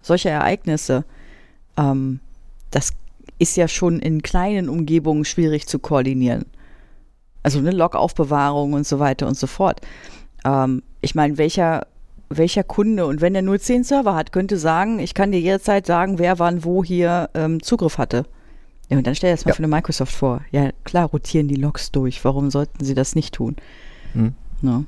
[0.00, 1.04] solcher Ereignisse,
[1.76, 2.18] ähm,
[2.72, 2.94] das
[3.38, 6.46] ist ja schon in kleinen Umgebungen schwierig zu koordinieren.
[7.42, 9.80] Also eine Log-Aufbewahrung und so weiter und so fort.
[10.44, 11.86] Ähm, ich meine, welcher,
[12.28, 15.86] welcher Kunde und wenn er nur zehn Server hat, könnte sagen, ich kann dir jederzeit
[15.86, 18.24] sagen, wer wann wo hier ähm, Zugriff hatte.
[18.88, 19.54] Ja, und dann stell dir das mal Ja.
[19.56, 20.42] für eine Microsoft vor.
[20.50, 22.24] Ja, klar, rotieren die Logs durch.
[22.24, 23.56] Warum sollten sie das nicht tun?
[24.12, 24.34] Hm.
[24.60, 24.84] Ne?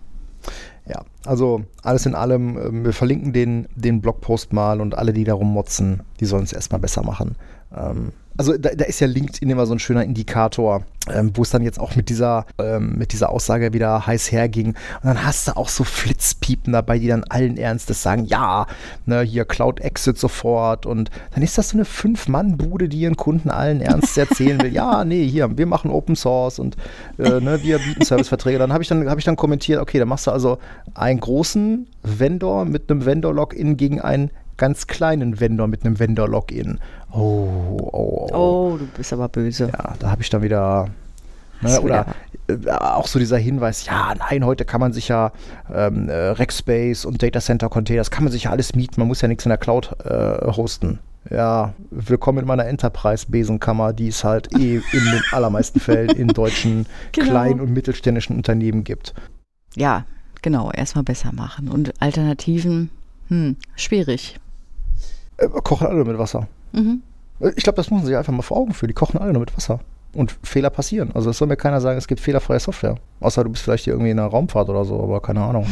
[0.86, 5.24] Ja, also alles in allem, ähm, wir verlinken den, den Blogpost mal und alle, die
[5.24, 7.36] darum motzen, die sollen es erstmal besser machen.
[7.74, 11.50] Ähm, also da, da, ist ja LinkedIn immer so ein schöner Indikator, ähm, wo es
[11.50, 14.68] dann jetzt auch mit dieser, ähm, mit dieser Aussage wieder heiß herging.
[14.68, 18.66] Und dann hast du auch so Flitzpiepen dabei, die dann allen Ernstes sagen, ja,
[19.06, 20.86] ne, hier Cloud Exit sofort.
[20.86, 25.04] Und dann ist das so eine Fünf-Mann-Bude, die ihren Kunden allen Ernstes erzählen will, ja,
[25.04, 26.76] nee, hier, wir machen Open Source und
[27.18, 28.58] äh, ne, wir bieten Serviceverträge.
[28.58, 30.58] Dann habe ich, dann hab ich dann kommentiert, okay, dann machst du also
[30.94, 36.78] einen großen Vendor mit einem Vendor-Login gegen einen ganz kleinen Vendor mit einem Vendor-Login.
[37.10, 38.28] Oh, oh, oh.
[38.32, 39.70] Oh, du bist aber böse.
[39.72, 40.88] Ja, da habe ich dann wieder.
[41.60, 42.06] Ne, oder
[42.48, 45.32] äh, auch so dieser Hinweis, ja, nein, heute kann man sich ja
[45.72, 49.08] ähm, äh, Rackspace und Data Center Container, das kann man sich ja alles mieten, man
[49.08, 50.98] muss ja nichts in der Cloud äh, hosten.
[51.30, 56.86] Ja, willkommen in meiner Enterprise-Besenkammer, die es halt eh in den allermeisten Fällen in deutschen
[57.12, 57.30] genau.
[57.30, 59.14] kleinen und mittelständischen Unternehmen gibt.
[59.74, 60.04] Ja,
[60.42, 61.68] genau, erstmal besser machen.
[61.68, 62.90] Und Alternativen,
[63.28, 64.38] hm, schwierig.
[65.36, 66.46] Äh, kochen alle mit Wasser.
[66.72, 67.02] Mhm.
[67.40, 68.88] Äh, ich glaube, das muss man sich einfach mal vor Augen führen.
[68.88, 69.80] Die kochen alle nur mit Wasser.
[70.12, 71.10] Und Fehler passieren.
[71.14, 72.96] Also es soll mir keiner sagen, es gibt fehlerfreie Software.
[73.20, 75.66] Außer du bist vielleicht hier irgendwie in einer Raumfahrt oder so, aber keine Ahnung.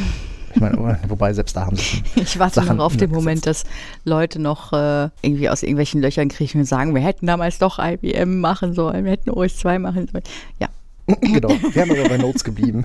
[0.54, 3.64] Ich meine, wobei selbst da haben sie Ich warte Sachen noch auf den Moment, dass
[4.04, 8.40] Leute noch äh, irgendwie aus irgendwelchen Löchern kriechen und sagen, wir hätten damals doch IBM
[8.40, 10.24] machen sollen, wir hätten OS2 machen sollen.
[10.60, 10.68] Ja.
[11.20, 12.84] genau, wären wir bei Notes geblieben.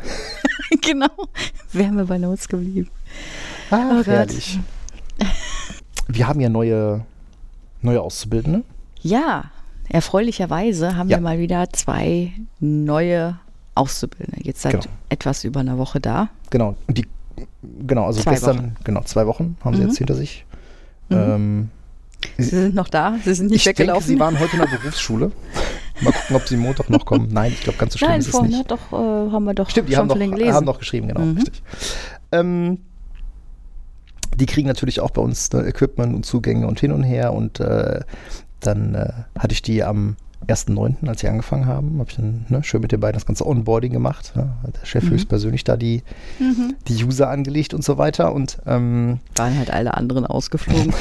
[0.82, 1.10] genau,
[1.72, 2.90] wären wir bei Notes geblieben.
[3.70, 4.60] Ach, oh herrlich.
[6.08, 7.06] Wir haben ja neue
[7.82, 8.64] neue Auszubildende?
[9.02, 9.46] Ja,
[9.90, 11.18] erfreulicherweise haben ja.
[11.18, 13.38] wir mal wieder zwei neue
[13.76, 14.42] Auszubildende.
[14.44, 14.86] Jetzt seit genau.
[15.10, 16.30] etwas über einer Woche da.
[16.50, 17.06] Genau, die,
[17.86, 18.76] genau, also zwei gestern, Wochen.
[18.84, 19.78] genau, zwei Wochen haben mhm.
[19.78, 20.46] sie jetzt hinter sich.
[21.10, 21.18] Mhm.
[21.18, 21.70] Ähm,
[22.38, 24.08] sie sind noch da, sie sind nicht ich weggelaufen.
[24.08, 25.32] Denke, sie waren heute in der Berufsschule.
[26.02, 27.30] Mal gucken, ob sie Montag noch kommen.
[27.32, 28.70] Nein, ich glaube, ganz so schlimm Nein, ist es nicht.
[28.70, 30.54] Doch, äh, haben wir doch Stimmt, die schon haben noch, gelesen.
[30.54, 31.38] haben noch geschrieben, genau, mhm.
[31.38, 31.64] richtig.
[32.32, 32.80] Ähm,
[34.40, 37.34] die kriegen natürlich auch bei uns ne, Equipment und Zugänge und hin und her.
[37.34, 38.02] Und äh,
[38.60, 40.16] dann äh, hatte ich die am
[40.48, 43.46] 1.9., als sie angefangen haben, habe ich dann ne, schön mit den beiden das ganze
[43.46, 44.34] Onboarding gemacht.
[44.36, 44.50] Ne?
[44.64, 45.10] Hat der Chef mhm.
[45.10, 46.04] höchstpersönlich da die,
[46.40, 46.76] mhm.
[46.88, 48.34] die User angelegt und so weiter.
[48.34, 50.94] Und ähm, waren halt alle anderen ausgeflogen.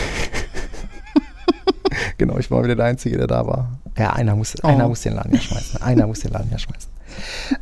[2.18, 3.78] genau, ich war wieder der Einzige, der da war.
[3.98, 4.66] Ja, einer muss, oh.
[4.66, 5.82] einer muss den Laden ja schmeißen.
[5.82, 6.95] Einer muss den Laden ja schmeißen.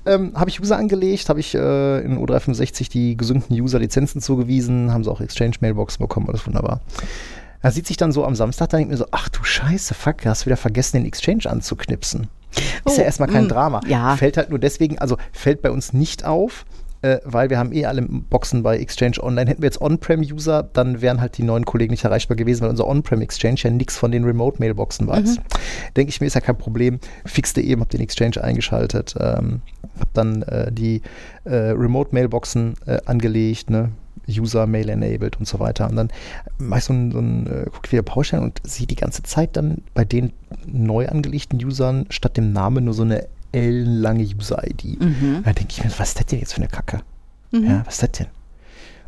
[0.06, 5.04] Ähm, habe ich User angelegt, habe ich äh, in O365 die gesunden User-Lizenzen zugewiesen, haben
[5.04, 6.80] sie auch Exchange-Mailboxen bekommen, alles wunderbar.
[7.62, 10.26] Er sieht sich dann so am Samstag, da denkt mir so, ach du Scheiße, fuck,
[10.26, 12.28] hast wieder vergessen, den Exchange anzuknipsen.
[12.84, 13.80] Ist oh, ja erstmal kein mh, mm, Drama.
[13.86, 14.16] Ja.
[14.16, 16.64] Fällt halt nur deswegen, also fällt bei uns nicht auf,
[17.04, 19.50] äh, weil wir haben eh alle Boxen bei Exchange Online.
[19.50, 22.86] Hätten wir jetzt On-Prem-User, dann wären halt die neuen Kollegen nicht erreichbar gewesen, weil unser
[22.86, 25.36] On-Prem-Exchange ja nichts von den Remote-Mailboxen weiß.
[25.36, 25.42] Mhm.
[25.96, 26.98] Denke ich mir, ist ja kein Problem.
[27.26, 29.60] Fixte eben, hab den Exchange eingeschaltet, ähm,
[30.00, 31.02] hab dann äh, die
[31.44, 33.90] äh, Remote-Mailboxen äh, angelegt, ne?
[34.26, 35.90] User Mail enabled und so weiter.
[35.90, 36.08] Und dann
[36.56, 39.54] mache ich so ein, so ein äh, gucke wieder Baustellen und sehe die ganze Zeit
[39.58, 40.32] dann bei den
[40.66, 45.00] neu angelegten Usern statt dem Namen nur so eine ellenlange User-ID.
[45.00, 45.42] Mhm.
[45.44, 47.00] Da denke ich mir, was ist das denn jetzt für eine Kacke?
[47.52, 47.64] Mhm.
[47.64, 48.26] Ja, was ist das denn?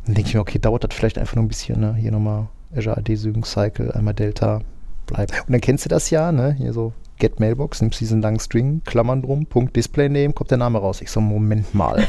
[0.07, 1.93] dann denke ich mir, okay, dauert das vielleicht einfach nur ein bisschen, ne?
[1.95, 4.61] Hier nochmal Azure AD Sync Cycle, einmal Delta,
[5.05, 5.31] bleibt.
[5.45, 6.53] Und dann kennst du das ja, ne?
[6.57, 10.57] Hier so Get Mailbox, nimmst diesen langen String, Klammern drum, Punkt Display Name, kommt der
[10.57, 11.01] Name raus.
[11.01, 12.07] Ich so, Moment mal.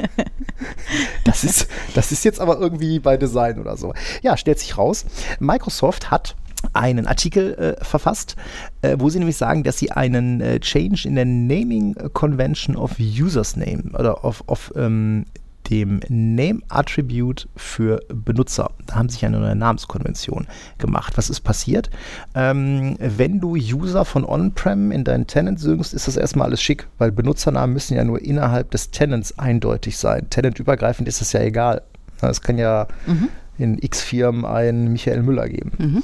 [1.24, 3.94] das, ist, das ist jetzt aber irgendwie bei Design oder so.
[4.22, 5.04] Ja, stellt sich raus,
[5.38, 6.34] Microsoft hat
[6.72, 8.36] einen Artikel äh, verfasst,
[8.82, 12.96] äh, wo sie nämlich sagen, dass sie einen äh, Change in der Naming Convention of
[12.98, 15.24] Users Name oder of, of ähm,
[15.70, 18.72] dem Name Attribute für Benutzer.
[18.86, 20.46] Da haben sie sich eine neue Namenskonvention
[20.78, 21.16] gemacht.
[21.16, 21.90] Was ist passiert?
[22.34, 26.88] Ähm, wenn du User von On-Prem in deinen Tenant süngst, ist das erstmal alles schick,
[26.98, 30.28] weil Benutzernamen müssen ja nur innerhalb des Tenants eindeutig sein.
[30.30, 31.82] Tenant-übergreifend ist das ja egal.
[32.20, 33.28] Es kann ja mhm.
[33.58, 35.72] in X Firmen einen Michael Müller geben.
[35.78, 36.02] Mhm.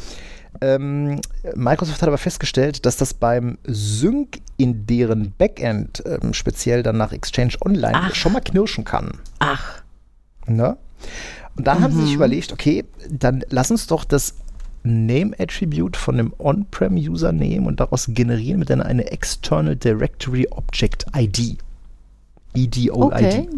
[0.61, 1.21] Ähm,
[1.55, 7.13] Microsoft hat aber festgestellt, dass das beim Sync in deren Backend, ähm, speziell dann nach
[7.13, 8.15] Exchange Online, Ach.
[8.15, 9.13] schon mal knirschen kann.
[9.39, 9.83] Ach.
[10.47, 10.77] Ne?
[11.57, 11.83] Und dann mhm.
[11.83, 12.17] haben sie sich mhm.
[12.17, 14.35] überlegt, okay, dann lass uns doch das
[14.83, 21.59] Name-Attribute von einem On-Prem-User nehmen und daraus generieren wir dann eine External Directory Object ID.
[22.55, 23.13] EDOID.
[23.13, 23.49] Okay.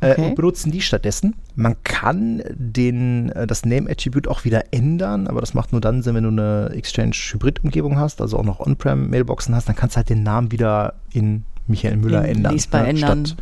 [0.00, 0.28] Äh, okay.
[0.28, 1.34] und benutzen die stattdessen.
[1.56, 6.14] Man kann den, äh, das Name-Attribute auch wieder ändern, aber das macht nur dann Sinn,
[6.14, 10.22] wenn du eine Exchange-Hybrid-Umgebung hast, also auch noch On-Prem-Mailboxen hast, dann kannst du halt den
[10.22, 12.52] Namen wieder in Michael Müller in ändern.
[12.54, 12.88] Lesbar ne?
[12.88, 13.26] ändern.
[13.26, 13.38] Statt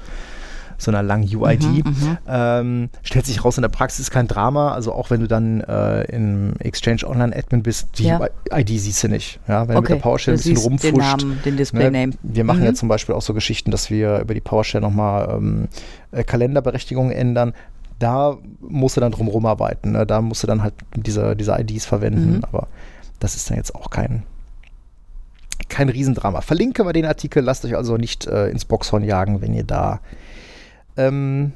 [0.78, 1.84] so einer langen UID.
[2.26, 4.72] Ähm, stellt sich raus in der Praxis kein Drama.
[4.72, 8.20] Also auch wenn du dann äh, im Exchange Online Admin bist, die Ja.
[8.52, 9.40] ID siehst du nicht.
[9.48, 11.20] Ja, wenn du mit Okay, der PowerShell ein du bisschen siehst den rumfuscht.
[11.22, 12.12] Namen, den Display-Name.
[12.22, 12.66] Wir machen Mhm.
[12.66, 15.68] ja zum Beispiel auch so Geschichten, dass wir über die PowerShell nochmal ähm,
[16.12, 17.52] äh, Kalenderberechtigungen ändern.
[17.98, 19.90] Da musst du dann drum rumarbeiten.
[19.92, 20.06] Ne?
[20.06, 22.36] Da musst du dann halt diese, diese IDs verwenden.
[22.36, 22.44] Mhm.
[22.44, 22.68] Aber
[23.18, 24.22] das ist dann jetzt auch kein,
[25.68, 26.40] kein Riesendrama.
[26.40, 27.42] Verlinke mal den Artikel.
[27.42, 30.00] Lasst euch also nicht äh, ins Boxhorn jagen, wenn ihr da
[30.98, 31.52] ähm,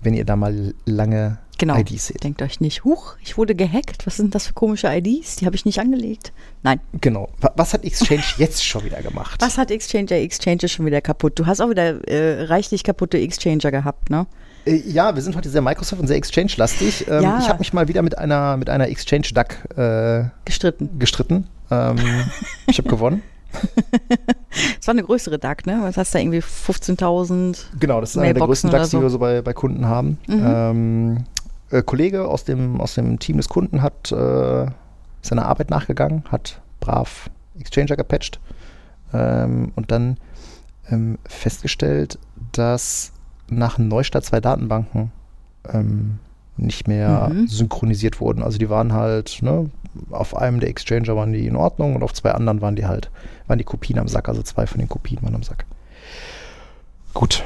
[0.00, 1.74] wenn ihr da mal lange Genau.
[1.78, 2.22] IDs seht.
[2.22, 4.06] Denkt euch nicht, huch, ich wurde gehackt.
[4.06, 5.36] Was sind das für komische IDs?
[5.36, 6.34] Die habe ich nicht angelegt.
[6.62, 6.80] Nein.
[7.00, 7.30] Genau.
[7.40, 9.40] Wa- Was hat Exchange jetzt schon wieder gemacht?
[9.40, 10.12] Was hat Exchanger?
[10.12, 11.38] Exchange ist schon wieder kaputt.
[11.38, 14.26] Du hast auch wieder äh, reichlich kaputte Exchanger gehabt, ne?
[14.66, 17.06] Äh, Ja, wir sind heute sehr Microsoft und sehr Exchange-lastig.
[17.08, 17.38] Ähm, Ja.
[17.40, 20.98] Ich habe mich mal wieder mit einer, mit einer Exchange-Duck äh, Gestritten.
[20.98, 21.46] gestritten.
[21.70, 21.96] Ähm,
[22.66, 23.22] ich habe gewonnen.
[24.80, 25.78] Es war eine größere DAC, ne?
[25.82, 27.64] Was hast du da irgendwie 15.000?
[27.78, 29.14] Genau, das ist eine der größten Ducks, oder die wir so.
[29.14, 30.18] so bei, bei Kunden haben.
[30.28, 31.24] Ähm,
[31.70, 34.66] äh, Kollege aus dem, aus dem Team des Kunden hat äh,
[35.22, 37.28] seiner Arbeit nachgegangen, hat brav
[37.58, 38.38] Exchanger gepatcht
[39.12, 40.16] ähm, und dann
[40.90, 42.18] ähm, festgestellt,
[42.52, 43.12] dass
[43.48, 45.10] nach Neustart zwei Datenbanken
[45.72, 46.18] ähm,
[46.56, 47.46] nicht mehr Mhm.
[47.48, 48.42] synchronisiert wurden.
[48.42, 49.68] Also die waren halt, ne,
[50.10, 53.10] auf einem der Exchanger waren die in Ordnung und auf zwei anderen waren die halt,
[53.46, 55.64] waren die Kopien am Sack, also zwei von den Kopien waren am Sack.
[57.14, 57.42] Gut,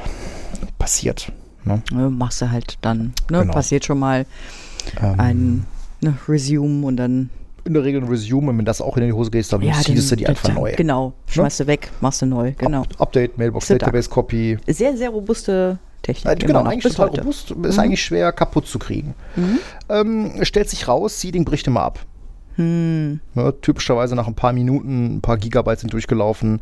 [0.77, 1.31] passiert.
[1.63, 1.81] Ne?
[1.91, 3.41] Ne, machst du halt dann, ne?
[3.41, 3.53] Genau.
[3.53, 4.25] Passiert schon mal
[5.01, 5.65] Ähm, ein
[6.01, 7.29] ne, Resume und dann
[7.63, 10.11] in der Regel ein Resume, und wenn das auch in die Hose geht, dann ziehst
[10.11, 10.73] du die einfach neu.
[10.75, 12.81] Genau, schmeißt du weg, machst du neu, genau.
[12.81, 14.57] Up Update, Mailbox, Database Copy.
[14.67, 16.33] Sehr, sehr robuste Technik.
[16.33, 17.21] Äh, genau, eigentlich total heute.
[17.21, 19.13] robust, ist eigentlich schwer kaputt zu kriegen.
[19.89, 21.99] Ähm, stellt sich raus, Seeding bricht immer ab.
[22.61, 23.19] Hm.
[23.33, 26.61] Ne, typischerweise nach ein paar Minuten, ein paar Gigabyte sind durchgelaufen.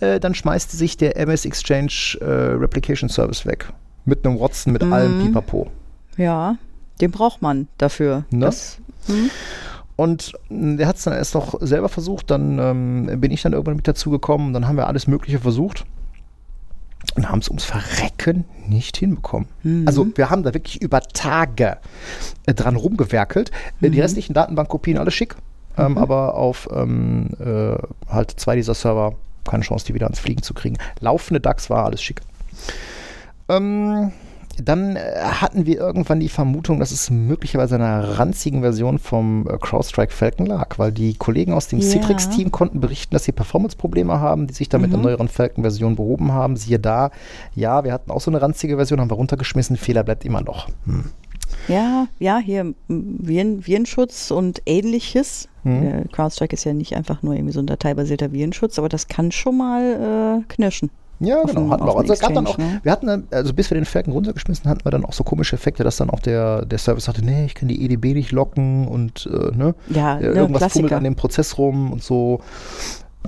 [0.00, 3.72] Äh, dann schmeißt sich der MS Exchange äh, Replication Service weg.
[4.04, 5.70] Mit einem Watson, mit allem Pipapo.
[6.16, 6.56] Ja,
[7.00, 8.24] den braucht man dafür.
[8.30, 8.46] Ne?
[8.46, 8.78] Das,
[9.96, 13.52] Und mh, der hat es dann erst noch selber versucht, dann ähm, bin ich dann
[13.52, 15.84] irgendwann mit dazu gekommen, dann haben wir alles Mögliche versucht
[17.16, 19.48] und haben es ums Verrecken nicht hinbekommen.
[19.86, 21.78] Also wir haben da wirklich über Tage
[22.46, 23.50] äh, dran rumgewerkelt.
[23.80, 25.36] Äh, Die restlichen Datenbankkopien alles schick,
[25.76, 27.76] ähm, aber auf ähm, äh,
[28.08, 29.14] halt zwei dieser Server
[29.48, 30.76] keine Chance, die wieder ans Fliegen zu kriegen.
[31.00, 32.20] Laufende DAX war alles schick.
[33.48, 34.12] Ähm,
[34.62, 39.58] dann äh, hatten wir irgendwann die Vermutung, dass es möglicherweise einer ranzigen Version vom äh,
[39.58, 41.88] CrowdStrike Falcon lag, weil die Kollegen aus dem Ja.
[41.88, 46.32] Citrix-Team konnten berichten, dass sie Performance-Probleme haben, die sich dann mit einer neueren Falcon-Version behoben
[46.32, 46.56] haben.
[46.56, 47.10] Siehe da,
[47.54, 50.68] ja, wir hatten auch so eine ranzige Version, haben wir runtergeschmissen, Fehler bleibt immer noch.
[50.86, 51.04] Hm.
[51.68, 55.48] ja, ja, hier m, Viren, Virenschutz und ähnliches.
[55.64, 55.82] Mhm.
[55.82, 59.30] Äh, CrowdStrike ist ja nicht einfach nur irgendwie so ein dateibasierter Virenschutz, aber das kann
[59.32, 60.90] schon mal äh, knirschen.
[61.20, 61.60] Ja, genau.
[61.60, 61.98] dem- Hatten wir auch.
[61.98, 62.80] Also, es gab dann auch, Exchange, ne?
[62.82, 65.84] wir hatten, also bis wir den Falcon runtergeschmissen hatten, wir dann auch so komische Effekte,
[65.84, 69.28] dass dann auch der, der Service sagte, nee, ich kann die EDB nicht locken und
[69.32, 72.40] äh, ne, Ja, äh, ne, irgendwas fummelt an dem Prozess rum und so.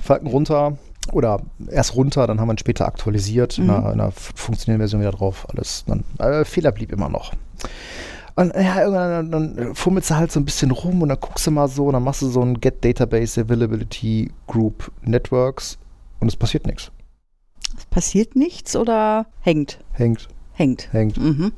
[0.00, 0.76] Falcon runter
[1.12, 3.70] oder erst runter, dann haben wir ihn später aktualisiert, in, Mhm.
[3.70, 5.46] einer, in einer f- funktionierenden Version wieder drauf.
[5.52, 7.32] Alles, dann, äh, Fehler blieb immer noch.
[8.34, 11.46] Und ja, irgendwann dann, dann fummelst du halt so ein bisschen rum und dann guckst
[11.46, 15.76] du mal so und dann machst du so ein Get Database Availability Group Networks
[16.20, 16.90] und es passiert nichts.
[17.92, 19.78] Passiert nichts oder hängt?
[19.92, 20.92] Hängt, Hängt.
[20.92, 21.18] hängt.
[21.18, 21.52] Mhm.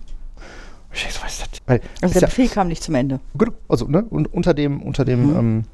[0.92, 1.60] Ich weiß, was ist das?
[1.66, 3.20] Weil, Also ist der ja, Befehl kam nicht zum Ende.
[3.38, 5.36] Gut, also ne, und unter dem, unter dem, Mhm.
[5.36, 5.64] ähm,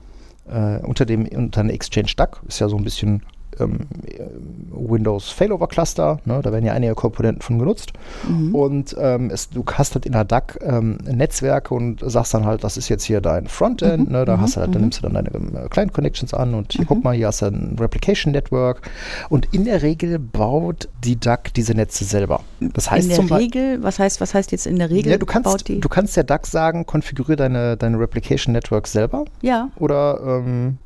[0.48, 3.22] äh, unter dem, unter Exchange Duck ist ja so ein bisschen
[3.60, 4.24] ähm, äh,
[4.72, 7.92] Windows Failover Cluster, ne, da werden ja einige Komponenten von genutzt.
[8.28, 8.54] Mhm.
[8.54, 12.64] Und ähm, es, du hast halt in der DAC ähm, Netzwerke und sagst dann halt,
[12.64, 14.12] das ist jetzt hier dein Frontend, Mhm.
[14.12, 14.40] ne, da Mhm.
[14.42, 14.86] hast du halt, dann Mhm.
[14.86, 17.46] nimmst du dann deine ähm, Client Connections an und hier guck mal, hier hast du
[17.46, 18.82] ein Replication Network
[19.28, 22.40] und in der Regel baut die DAC diese Netze selber.
[22.60, 25.10] Das heißt in der Regel, was heißt, was heißt jetzt in der Regel?
[25.12, 25.80] ja, du baut kannst, die?
[25.80, 29.68] du kannst der DAX sagen, konfiguriere deine, deine Replication Network selber ja.
[29.76, 30.78] oder ähm,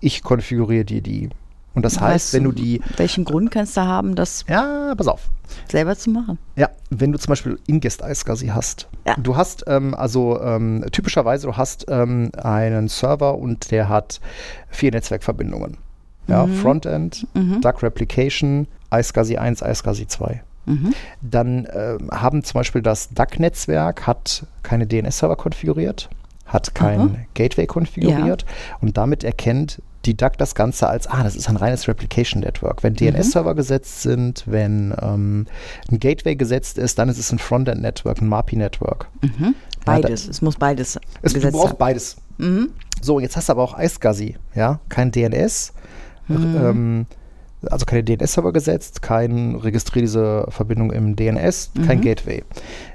[0.00, 1.28] ich konfiguriere dir die.
[1.74, 5.06] Und das heißt, Weißt wenn du die, Welchen Grund kannst du haben, das ja, pass
[5.06, 5.28] auf.
[5.70, 6.38] selber zu machen?
[6.56, 8.88] Ja, wenn du zum Beispiel Ingest iSCSI hast.
[9.06, 9.14] Ja.
[9.16, 14.20] Du hast ähm, also ähm, typischerweise, du hast ähm, einen Server und der hat
[14.70, 15.76] vier Netzwerkverbindungen.
[16.26, 16.54] Ja, Mhm.
[16.56, 17.26] Frontend,
[17.62, 20.42] DAC Replication, iSCSI 1, iSCSI 2.
[20.66, 20.94] Mhm.
[21.22, 26.10] Dann ähm, haben zum Beispiel das DAC-Netzwerk hat keine DNS-Server konfiguriert,
[26.44, 27.26] hat kein.
[27.34, 28.44] Gateway konfiguriert
[28.82, 32.82] und damit erkennt die DAC das Ganze als, ah, das ist ein reines Replication Network.
[32.82, 35.46] Wenn DNS-Server gesetzt sind, wenn ähm,
[35.90, 39.08] ein Gateway gesetzt ist, dann ist es ein Frontend-Network, ein MAPI-Network.
[39.22, 39.54] Mhm.
[39.84, 40.28] Beides.
[40.28, 41.78] es muss beides Es, du gesetzt brauchst haben.
[41.78, 42.16] beides.
[42.38, 42.70] Mhm.
[43.00, 45.72] So, jetzt hast du aber auch iSCSI, ja, kein DNS,
[46.28, 47.06] ähm,
[47.68, 52.02] also keine DNS-Server gesetzt, kein registriere diese Verbindung im DNS, kein Mhm.
[52.02, 52.44] Gateway.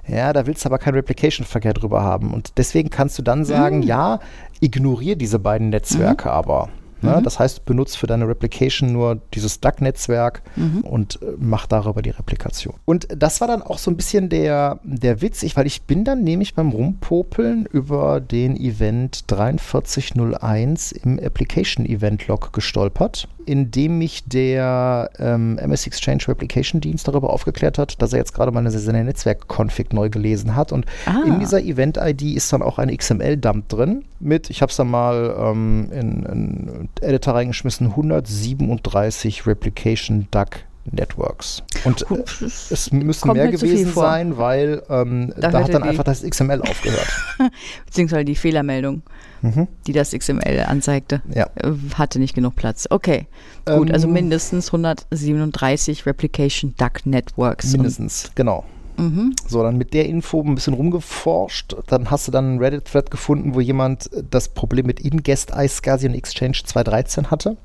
[0.08, 2.34] Ja, da willst du aber keinen Replication-Verkehr drüber haben.
[2.34, 3.84] Und deswegen kannst du dann sagen, Mhm.
[3.84, 4.20] ja,
[4.62, 6.70] ignoriere diese beiden Netzwerke aber.
[7.04, 7.18] Ne?
[7.20, 7.24] Mhm.
[7.24, 10.82] Das heißt, benutzt für deine Replication nur dieses DUC-Netzwerk Mhm.
[10.82, 12.76] und äh, mach darüber die Replikation.
[12.86, 16.04] Und das war dann auch so ein bisschen der, der Witz, ich, weil ich bin
[16.04, 23.98] dann nämlich beim Rumpopeln über den Event 4301 im Application Event Log gestolpert, in dem
[23.98, 28.70] mich der ähm, MS Exchange Replication Dienst darüber aufgeklärt hat, dass er jetzt gerade mal
[28.70, 30.72] seine Netzwerk-Config neu gelesen hat.
[30.72, 31.24] Und Ah.
[31.26, 35.36] in dieser Event-ID ist dann auch eine XML-Dump drin mit, ich habe es dann mal
[35.38, 40.50] ähm, in, in Editor reingeschmissen, 137 Replication Duck
[40.92, 41.64] Networks.
[41.86, 42.24] Und äh,
[42.70, 47.08] es müssen mehr gewesen sein, weil ähm, Da da, hat dann einfach das XML aufgehört.
[47.86, 49.02] Beziehungsweise die Fehlermeldung,
[49.42, 49.68] Mhm.
[49.88, 51.48] die das XML anzeigte, Ja.
[51.56, 52.88] äh, hatte nicht genug Platz.
[52.90, 53.28] Okay,
[53.66, 57.72] gut, also Ähm, mindestens 137 Replication Duck Networks.
[57.72, 58.66] Mindestens, genau.
[58.98, 59.36] Mhm.
[59.48, 61.76] So, dann mit der Info ein bisschen rumgeforscht.
[61.88, 66.16] Dann hast du dann einen Reddit-Thread gefunden, wo jemand das Problem mit Ingest, iSCSI und
[66.16, 67.58] Exchange 2.13 hatte.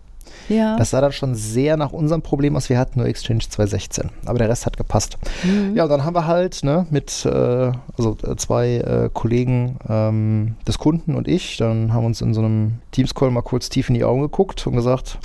[0.49, 0.77] Ja.
[0.77, 2.69] Das sah dann schon sehr nach unserem Problem aus.
[2.69, 4.09] Wir hatten nur Exchange 2.16.
[4.25, 5.19] Aber der Rest hat gepasst.
[5.45, 5.77] Mhm.
[5.77, 10.55] Ja, und dann haben wir halt ne, mit äh, also äh, zwei äh, Kollegen ähm,
[10.67, 13.89] des Kunden und ich, dann haben wir uns in so einem Teams-Call mal kurz tief
[13.89, 15.19] in die Augen geguckt und gesagt,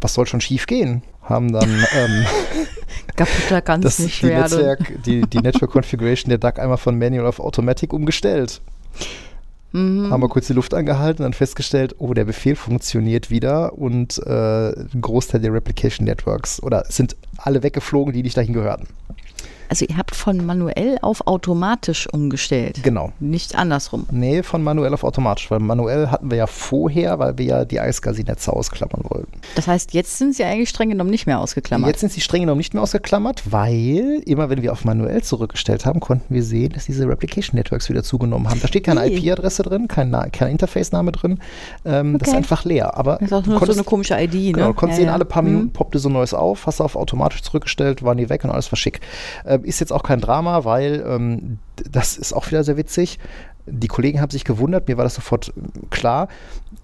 [0.00, 1.02] was soll schon schief gehen?
[1.30, 2.26] Haben dann ähm,
[3.16, 4.42] Kaputter kann das, nicht die, werden.
[4.42, 8.60] Netzwerk, die, die Network Configuration der DAC einmal von Manual auf Automatic umgestellt.
[9.72, 10.10] Mhm.
[10.10, 14.18] Haben wir kurz die Luft angehalten und dann festgestellt, oh, der Befehl funktioniert wieder und
[14.26, 18.88] äh, ein Großteil der Replication Networks oder sind alle weggeflogen, die nicht dahin gehörten.
[19.70, 22.80] Also ihr habt von manuell auf automatisch umgestellt.
[22.82, 23.12] Genau.
[23.20, 24.04] Nicht andersrum.
[24.10, 27.78] Nee, von manuell auf automatisch, weil manuell hatten wir ja vorher, weil wir ja die
[27.78, 29.30] Eisgasi-Netze ausklammern wollten.
[29.54, 31.88] Das heißt, jetzt sind sie eigentlich streng genommen nicht mehr ausgeklammert.
[31.88, 35.86] Jetzt sind sie streng genommen nicht mehr ausgeklammert, weil immer wenn wir auf manuell zurückgestellt
[35.86, 38.60] haben, konnten wir sehen, dass diese Replication Networks wieder zugenommen haben.
[38.60, 39.16] Da steht keine Ui.
[39.24, 41.38] IP-Adresse drin, kein, kein Interface-Name drin.
[41.84, 42.36] Ähm, Das ist Okay.
[42.38, 42.96] einfach leer.
[42.96, 44.64] Aber das ist auch nur so konntest- eine komische ID, Genau, ne?
[44.66, 45.12] du konntest Ja, sehen, ja.
[45.14, 45.48] alle paar Mhm.
[45.48, 48.50] Minuten poppte so ein neues auf, hast du auf automatisch zurückgestellt, waren die weg und
[48.50, 49.00] alles war schick.
[49.46, 51.58] Ähm, ist jetzt auch kein Drama, weil ähm,
[51.90, 53.18] das ist auch wieder sehr witzig.
[53.66, 56.28] Die Kollegen haben sich gewundert, mir war das sofort äh, klar.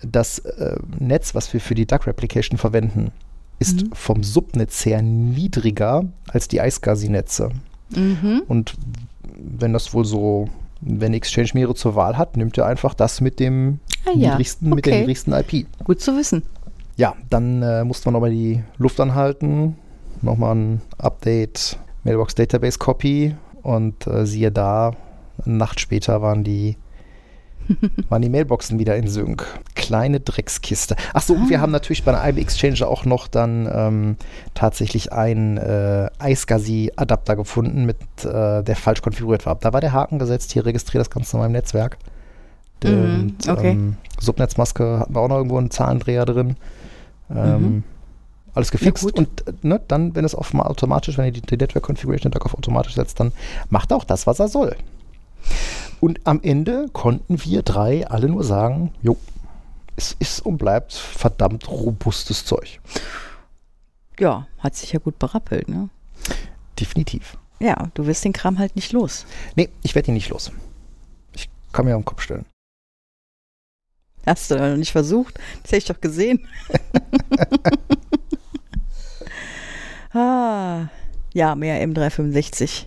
[0.03, 3.12] Das äh, Netz, was wir für die Duck Replication verwenden,
[3.59, 3.91] ist Mhm.
[3.95, 7.51] vom Subnetz her niedriger als die iSCSI-Netze.
[7.95, 8.43] Mhm.
[8.49, 8.75] Und
[9.39, 10.49] wenn das wohl so,
[10.81, 14.69] wenn Exchange mehrere zur Wahl hat, nimmt er einfach das mit dem Ah ja, niedrigsten,
[14.71, 15.01] mit der okay.
[15.01, 15.67] niedrigsten IP.
[15.85, 16.43] Gut zu wissen.
[16.97, 19.77] Ja, dann äh, musste man nochmal die Luft anhalten,
[20.23, 24.92] nochmal ein Update, Mailbox Database Copy und äh, siehe da,
[25.45, 26.77] eine Nacht später waren die,
[28.09, 29.45] waren die Mailboxen wieder in Sync.
[29.75, 30.97] Kleine Dreckskiste.
[31.12, 34.16] Achso, und wir haben natürlich bei einem Exchanger auch noch dann ähm,
[34.55, 39.57] tatsächlich einen äh, iSCSI-Adapter gefunden, mit, äh, der falsch konfiguriert war.
[39.57, 41.99] Da war der Haken gesetzt, hier registriert das Ganze in meinem Netzwerk.
[42.85, 43.71] Mhm, Und, okay.
[43.71, 46.57] ähm, Subnetzmaske hatten wir auch noch irgendwo einen Zahlendreher drin.
[47.35, 47.83] Ähm, Mhm.
[48.57, 49.19] Alles gefixt gut.
[49.19, 52.33] und äh, ne, dann, wenn es auf mal automatisch, wenn ihr die, die Network Configuration
[52.33, 53.33] Tag auf automatisch setzt, dann
[53.69, 54.75] macht er auch das, was er soll.
[56.01, 59.19] Und am Ende konnten wir drei alle nur sagen, jo,
[59.95, 62.81] es ist und bleibt verdammt robustes Zeug.
[64.19, 65.90] Ja, hat sich ja gut berappelt, ne?
[66.81, 67.37] Definitiv.
[67.61, 69.27] Ja, du wirst den Kram halt nicht los.
[69.55, 70.51] Nee, ich werde ihn nicht los.
[71.35, 72.47] Ich kann mir den Kopf stellen.
[74.25, 75.38] Hast du noch nicht versucht?
[75.62, 76.49] Das hätte ich doch gesehen.
[80.12, 80.88] ah,
[81.33, 82.87] ja, mehr M365.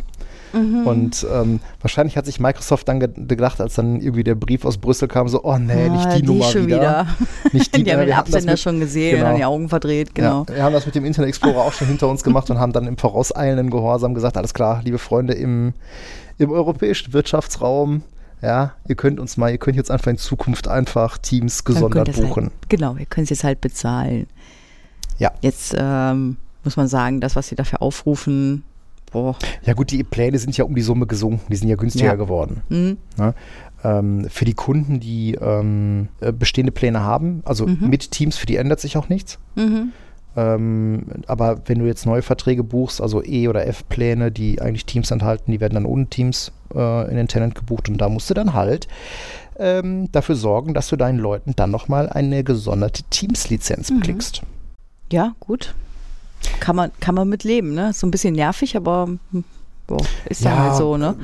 [0.53, 0.87] Mhm.
[0.87, 4.79] Und ähm, wahrscheinlich hat sich Microsoft dann ge gedacht, als dann irgendwie der Brief aus
[4.79, 7.07] Brüssel kam, so, oh nee, nicht Ah, die, Nummer schon wieder.
[7.53, 9.29] Nicht Die, die, haben äh, den hatten das Absender mit, schon gesehen genau.
[9.29, 10.44] haben die Augen verdreht, genau.
[10.48, 12.72] Ja, wir haben das mit dem Internet Explorer auch schon hinter uns gemacht und haben
[12.72, 15.72] dann im vorauseilenden Gehorsam gesagt, alles klar, liebe Freunde im,
[16.38, 18.03] im europäischen Wirtschaftsraum,
[18.42, 22.16] ja, ihr könnt uns mal, ihr könnt jetzt einfach in Zukunft einfach Teams gesondert es
[22.16, 22.44] buchen.
[22.44, 24.26] Halt, genau, ihr könnt es jetzt halt bezahlen.
[25.18, 25.31] Ja.
[25.42, 28.64] Jetzt ähm, muss man sagen, das, was sie dafür aufrufen,
[29.12, 32.06] boah, Ja gut, die Pläne sind ja um die Summe gesunken, die sind ja günstiger
[32.06, 32.14] Ja.
[32.14, 32.62] geworden.
[32.69, 32.96] hm,
[33.83, 37.88] Ähm, für die Kunden, die ähm, äh, bestehende Pläne haben, also Mhm.
[37.88, 39.38] mit Teams, für die ändert sich auch nichts.
[39.56, 39.92] mhm.
[40.37, 45.10] Ähm, aber wenn du jetzt neue Verträge buchst, also E- oder F-Pläne, die eigentlich Teams
[45.10, 48.35] enthalten, die werden dann ohne Teams äh, in den Tenant gebucht und da musst du
[48.35, 48.87] dann halt
[49.58, 54.00] ähm, dafür sorgen, dass du deinen Leuten dann nochmal eine gesonderte Teams-Lizenz Mhm.
[54.00, 54.42] klickst.
[55.12, 55.74] Ja, gut.
[56.60, 57.90] Kann man, kann man mit leben, ne?
[57.90, 59.08] Ist so ein bisschen nervig, aber
[59.90, 61.16] boah, ist ja, halt so, ne?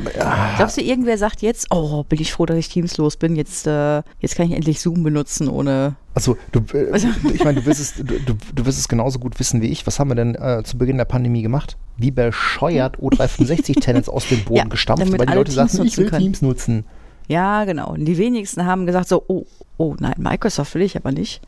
[0.56, 4.02] Glaubst du, irgendwer sagt jetzt, oh, bin ich froh, dass ich teamslos bin, jetzt, äh,
[4.18, 5.94] jetzt kann ich endlich Zoom benutzen ohne.
[6.14, 9.18] Also, du, äh, Also- ich meine, du wirst, es, du, du, du wirst es genauso
[9.18, 9.86] gut wissen wie ich.
[9.86, 11.76] Was haben wir denn äh, zu Beginn der Pandemie gemacht?
[11.96, 16.10] Wie bescheuert O365-Tenants aus dem Boden Ja, gestampft, weil die Leute Teams sagten, ich will
[16.10, 16.22] können.
[16.22, 16.84] Teams nutzen.
[17.28, 17.90] Ja, genau.
[17.92, 19.46] Und die wenigsten haben gesagt so, oh,
[19.78, 21.40] oh nein, Microsoft will ich aber nicht.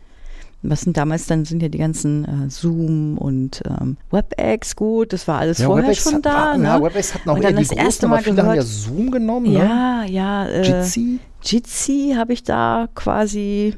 [0.63, 5.29] Was sind damals dann sind ja die ganzen äh, Zoom und ähm, WebEx gut, das
[5.29, 6.33] war alles vorher WebEx schon hat, da.
[6.35, 6.65] war, ne?
[6.65, 8.67] ja, WebEx hat noch Und dann irgendwie das erste groß, Mal viele haben ja gehört-
[8.67, 9.59] Zoom genommen, ne?
[9.59, 10.47] Ja, ja.
[10.49, 11.21] Äh, Jitsi.
[11.45, 13.75] Jitsi habe ich da quasi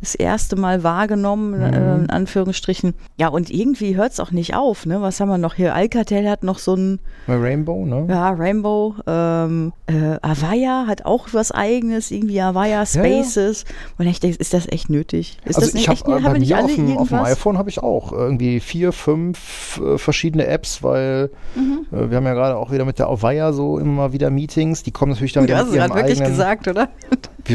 [0.00, 1.62] das erste Mal wahrgenommen, Mhm.
[1.62, 2.94] äh, in Anführungsstrichen.
[3.18, 5.02] Ja, und irgendwie hört es auch nicht auf, ne?
[5.02, 5.74] Was haben wir noch hier?
[5.74, 8.06] Alcatel hat noch so ein, Rainbow, ne?
[8.08, 13.64] ja, Rainbow, ähm, äh, Avaya hat auch was eigenes, irgendwie Avaya Spaces.
[13.98, 15.38] Und ich denke, ist das echt nötig?
[15.44, 17.58] Ist also das nicht ich habe echt, haben bei nicht auf dem, auf dem iPhone
[17.58, 21.86] habe ich auch irgendwie vier, fünf äh, verschiedene Apps, weil Mhm.
[21.92, 24.82] äh, wir haben ja gerade auch wieder mit der Avaya so immer wieder Meetings.
[24.82, 26.32] Die kommen natürlich dann Du wieder hast mit es ihrem gerade wirklich eigenen.
[26.38, 26.88] gesagt, oder?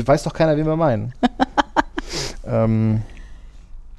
[0.05, 1.13] Weiß doch keiner, wen wir meinen.
[2.45, 3.01] ähm,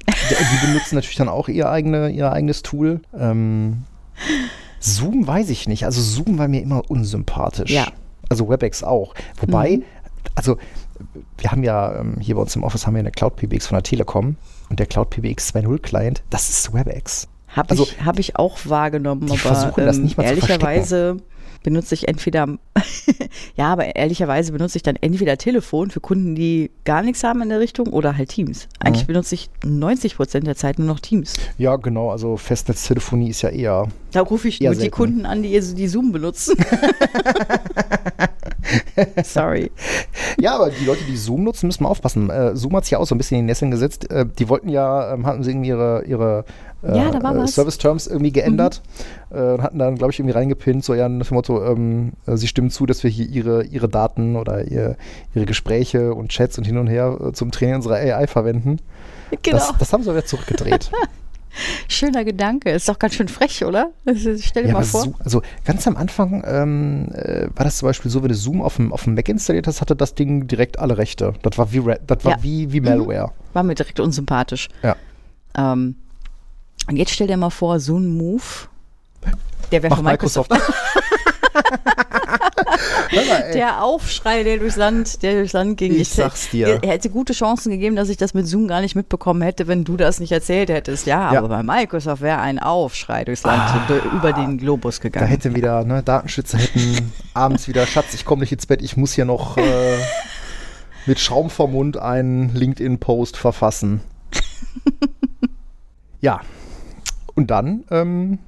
[0.09, 3.01] die, benutzen natürlich dann auch ihr, eigene, ihr eigenes Tool.
[3.19, 3.85] Ähm,
[4.81, 5.85] Zoom weiß ich nicht.
[5.85, 7.71] Also Zoom war mir immer unsympathisch.
[7.71, 7.87] Ja.
[8.29, 9.15] Also WebEx auch.
[9.41, 9.83] Wobei, Mhm.
[10.35, 10.59] also
[11.39, 13.77] wir haben ja ähm, hier bei uns im Office haben wir eine Cloud PBX von
[13.77, 14.37] der Telekom
[14.69, 17.29] und der Cloud PBX 2.0 Client, das ist WebEx.
[17.49, 21.17] Habe Also, ich, hab ich auch wahrgenommen, aber ähm, nicht mal zu ehrlicherweise
[21.63, 22.47] benutze ich entweder,
[23.57, 27.49] ja, aber ehrlicherweise benutze ich dann entweder Telefon für Kunden, die gar nichts haben in
[27.49, 28.69] der Richtung oder halt Teams.
[28.81, 29.09] Eigentlich Mhm.
[29.09, 31.35] benutze ich 90 Prozent der Zeit nur noch Teams.
[31.59, 32.11] Ja, genau.
[32.11, 33.89] Also Festnetztelefonie ist ja eher.
[34.13, 34.95] Da rufe ich nur die selten.
[34.95, 36.57] Kunden an, die, die Zoom benutzen.
[39.25, 39.71] Sorry.
[40.39, 42.31] Ja, aber die Leute, die Zoom nutzen, müssen mal aufpassen.
[42.31, 44.11] Äh, Zoom hat sich ja auch so ein bisschen in die Nesseln gesetzt.
[44.11, 46.45] Äh, die wollten ja, ähm, hatten sie irgendwie ihre, ihre
[46.83, 47.47] Ja, da war äh.
[47.49, 48.83] Service Terms irgendwie geändert
[49.31, 52.37] äh, und hatten dann, glaube ich, irgendwie reingepinnt, so ja, nach dem Motto, ähm, äh,
[52.37, 54.97] sie stimmen zu, dass wir hier ihre, ihre Daten oder ihr,
[55.35, 58.79] ihre Gespräche und Chats und hin und her äh, zum Training unserer AI verwenden.
[59.43, 59.57] Genau.
[59.57, 60.91] Das, das haben sie aber wieder zurückgedreht.
[61.89, 62.71] Schöner Gedanke.
[62.71, 63.91] Ist doch ganz schön frech, oder?
[64.15, 65.03] Stell dir Ja, mal vor.
[65.03, 68.61] Zoom, also ganz am Anfang ähm, äh, war das zum Beispiel so, wenn du Zoom
[68.61, 71.33] auf dem, auf dem Mac installiert hast, hatte das Ding direkt alle Rechte.
[71.43, 72.43] Das war wie, das war Ja.
[72.43, 73.33] wie, wie Malware.
[73.55, 74.69] War mir direkt unsympathisch.
[74.83, 74.97] Ja.
[75.57, 75.97] Ähm,
[76.89, 78.43] und jetzt stell dir mal vor, so ein Move,
[79.73, 80.51] der wäre von Microsoft.
[83.13, 83.53] Mal, ey.
[83.55, 85.95] Der Aufschrei, der durchs Land, der durchs Land ging.
[85.95, 86.81] Ich sag's dir.
[86.83, 89.85] Er hätte gute Chancen gegeben, dass ich das mit Zoom gar nicht mitbekommen hätte, wenn
[89.85, 91.07] du das nicht erzählt hättest.
[91.07, 91.39] Ja, Ja.
[91.39, 95.27] aber bei Microsoft wäre ein Aufschrei durchs Land so über den Globus Da gegangen.
[95.29, 99.13] hätte wieder, ne, Datenschützer hätten abends wieder, Schatz, ich komme nicht ins Bett, ich muss
[99.15, 99.97] hier noch äh,
[101.07, 104.01] mit Schaum vom Mund einen LinkedIn-Post verfassen.
[106.21, 106.41] ja.
[107.37, 108.39] Und dann ähm,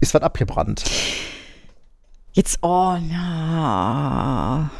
[0.00, 0.84] ist was abgebrannt.
[2.32, 4.70] Jetzt, oh, na.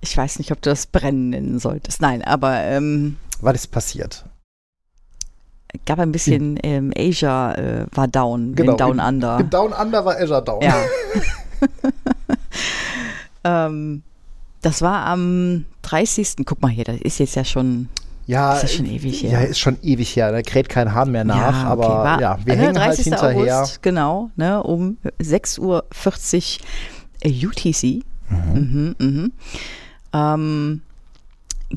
[0.00, 2.00] Ich weiß nicht, ob du das Brennen nennen solltest.
[2.00, 4.24] Nein, aber ähm, Was ist passiert?
[5.86, 9.40] gab ein bisschen, ähm, Asia äh, war down, Genau, in Down im- Under.
[9.40, 10.62] Im Down Under war Azure down.
[10.62, 10.76] Ja.
[13.66, 14.02] ähm,
[14.62, 16.46] das war am 30.
[16.46, 17.88] Guck mal hier, das ist jetzt ja schon,
[18.26, 19.30] Ja, ist ja schon ewig her.
[19.32, 20.32] ja, ist schon ewig her.
[20.32, 21.36] Da kräht kein Hahn mehr nach.
[21.36, 23.04] Ja, okay, aber war- ja, wir ne, hängen halt 30.
[23.04, 23.58] hinterher.
[23.58, 25.84] August, genau, ne, um 6.40 Uhr
[27.24, 28.02] UTC.
[28.30, 29.32] Mhm, mhm.
[30.14, 30.82] Ähm,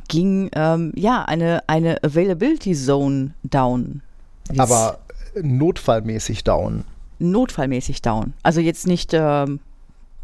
[0.08, 4.02] ging ähm, ja eine, eine Availability Zone down.
[4.50, 5.00] Jetzt Aber
[5.42, 6.84] notfallmäßig down.
[7.20, 8.34] notfallmäßig down.
[8.44, 9.60] Also jetzt nicht ähm,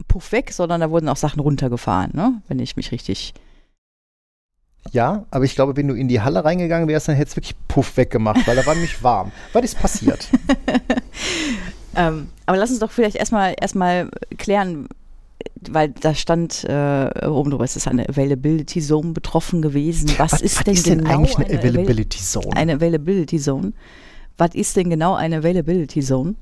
[0.07, 2.41] puff weg, sondern da wurden auch Sachen runtergefahren, ne?
[2.47, 3.33] wenn ich mich richtig.
[4.91, 7.55] Ja, aber ich glaube, wenn du in die Halle reingegangen wärst, dann hättest du wirklich
[7.67, 9.31] Puff weggemacht, weil da war nämlich warm.
[9.53, 10.29] Was ist passiert?
[11.95, 14.87] Ähm, aber lass uns doch vielleicht erstmal erstmal klären,
[15.69, 20.11] weil da stand äh, oben drüber, es ist eine Availability Zone betroffen gewesen.
[20.17, 22.55] Was, ist denn genau eigentlich eine eine Availability Zone?
[22.55, 23.73] eine Availability Zone.
[24.37, 26.35] Was ist denn genau eine Availability Zone?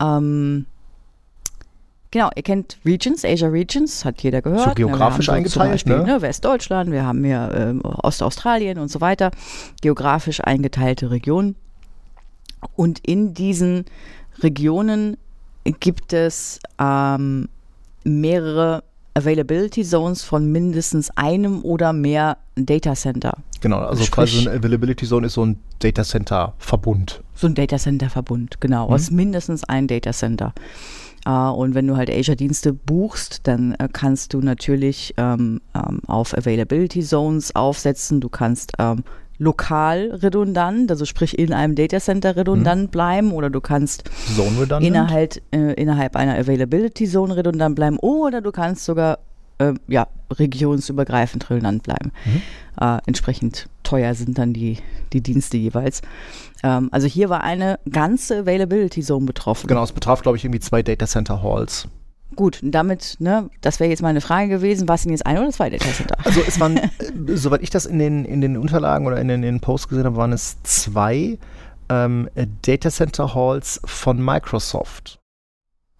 [0.00, 0.66] Ähm,
[2.14, 4.60] genau, ihr kennt Regions, Asia Regions, hat jeder gehört.
[4.60, 6.22] So Ne, wir geografisch haben zum eingeteilt, Beispiel, ne?
[6.22, 9.30] Westdeutschland, wir haben hier ähm, Ostaustralien und so weiter.
[9.82, 11.56] Geografisch eingeteilte Regionen.
[12.76, 13.84] Und in diesen
[14.42, 15.16] Regionen
[15.80, 17.48] gibt es ähm,
[18.04, 18.82] mehrere
[19.14, 23.36] Availability Zones von mindestens einem oder mehr Data Center.
[23.60, 27.22] Genau, also Sprich- quasi so ein Availability Zone ist so ein Data Center Verbund.
[27.34, 30.52] So ein Datacenter-Verbund, genau, aus mindestens einem Datacenter.
[30.56, 36.36] Äh, und wenn du halt Azure-Dienste buchst, dann äh, kannst du natürlich ähm, ähm, auf
[36.36, 38.20] Availability Zones aufsetzen.
[38.20, 39.04] Du kannst ähm,
[39.38, 44.04] lokal redundant, also sprich in einem Datacenter redundant bleiben oder du kannst
[44.80, 49.18] innerhalb, äh, innerhalb einer Availability Zone redundant bleiben oder du kannst sogar
[49.58, 50.06] äh, ja,
[50.38, 52.12] regionsübergreifend redundant bleiben.
[52.80, 54.78] Äh, entsprechend teuer sind dann die,
[55.12, 56.02] die Dienste jeweils.
[56.62, 59.68] Ähm, also hier war eine ganze Availability Zone betroffen.
[59.68, 61.88] Genau, es betraf, glaube ich, irgendwie zwei Data Center Halls.
[62.36, 65.38] Gut, und damit, ne, das wäre jetzt meine Frage gewesen, war es denn jetzt ein
[65.38, 66.16] oder zwei Datacenter?
[66.24, 66.90] Also es waren, äh,
[67.34, 70.04] soweit ich das in den, in den Unterlagen oder in den, in den Posts gesehen
[70.04, 71.38] habe, waren es zwei
[71.88, 75.18] ähm, äh, Data Center Halls von Microsoft.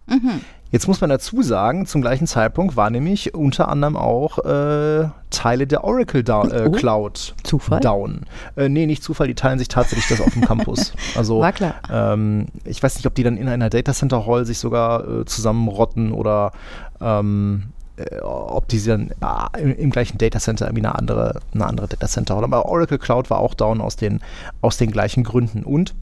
[0.07, 0.41] Mhm.
[0.75, 5.67] Jetzt muss man dazu sagen, zum gleichen Zeitpunkt war nämlich unter anderem auch äh, Teile
[5.67, 6.71] der Oracle da äh, Oh.
[6.71, 7.79] Cloud Zufall?
[7.79, 8.23] down.
[8.57, 10.91] Äh, nee, nicht Zufall, die teilen sich tatsächlich das auf dem Campus.
[11.15, 11.75] Also War klar.
[11.89, 15.23] ähm, ich weiß nicht, ob die dann in einer Data Center Hall sich sogar äh,
[15.23, 16.51] zusammenrotten oder
[16.99, 21.39] ähm, äh, ob die sie dann ah, im, im gleichen Data Center irgendwie eine andere,
[21.53, 22.43] eine andere Data Center Hall.
[22.43, 24.19] Aber Oracle Cloud war auch down aus den,
[24.59, 25.63] aus den gleichen Gründen.
[25.63, 25.95] Und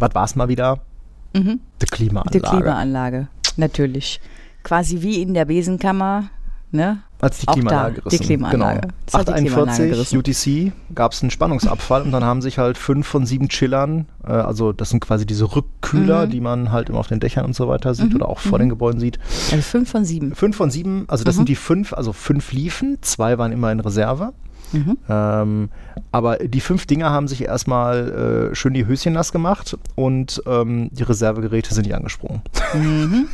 [0.00, 0.80] was war es mal wieder?
[1.34, 1.60] Mhm.
[1.80, 2.40] Die Klimaanlage.
[2.40, 3.28] Die Klimaanlage,
[3.58, 4.20] natürlich.
[4.62, 6.30] Quasi wie in der Besenkammer,
[6.70, 7.02] ne?
[7.20, 8.18] Als die Auch Klimaanlage da, gerissen.
[8.20, 8.80] die Klimaanlage.
[8.80, 8.94] Genau.
[9.06, 10.68] Das hat die Klimaanlage 841 gerissen.
[10.68, 14.32] UTC gab es einen Spannungsabfall und dann haben sich halt fünf von sieben Chillern, äh,
[14.32, 16.30] also das sind quasi diese Rückkühler, Mhm.
[16.30, 18.68] die man halt immer auf den Dächern und so weiter sieht oder auch vor den
[18.68, 19.20] Gebäuden sieht.
[19.52, 20.34] Also fünf von sieben.
[20.34, 21.26] Fünf von sieben, also Mhm.
[21.26, 24.32] das sind die fünf, also fünf liefen, zwei waren immer in Reserve.
[24.72, 24.96] Mhm.
[25.08, 25.68] Ähm,
[26.10, 30.88] aber die fünf Dinger haben sich erstmal äh, schön die Höschen nass gemacht und ähm,
[30.92, 32.42] die Reservegeräte sind nicht angesprungen.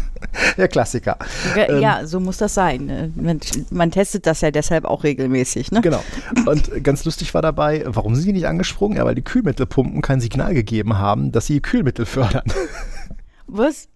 [0.56, 1.16] Der Klassiker.
[1.56, 2.86] Ja, Ähm, ja, so muss das sein.
[2.86, 3.12] ne?
[3.14, 5.80] Man, man testet das ja deshalb auch regelmäßig, ne?
[5.80, 6.02] Genau.
[6.46, 8.96] Und ganz lustig war dabei, warum sind die nicht angesprungen?
[8.98, 12.44] Ja, weil die Kühlmittelpumpen kein Signal gegeben haben, dass sie Kühlmittel fördern.
[13.48, 13.88] Was?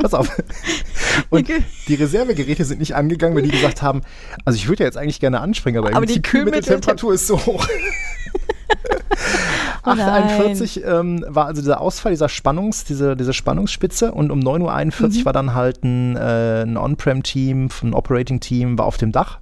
[0.00, 0.28] Pass auf.
[1.30, 1.62] Und Okay.
[1.88, 4.00] die Reservegeräte sind nicht angegangen, weil die gesagt haben,
[4.44, 7.26] also ich würde ja jetzt eigentlich gerne anspringen, aber, Aber irgendwie die die Kühlmitteltemperatur ist
[7.26, 7.66] so hoch.
[9.84, 10.00] Oh nein.
[10.00, 15.18] 841 ähm, war also dieser Ausfall, dieser Spannungs, diese, diese Spannungsspitze und um 9.41 Mhm.
[15.20, 19.38] Uhr war dann halt ein, äh, ein On-Prem-Team, ein Operating-Team war auf dem Dach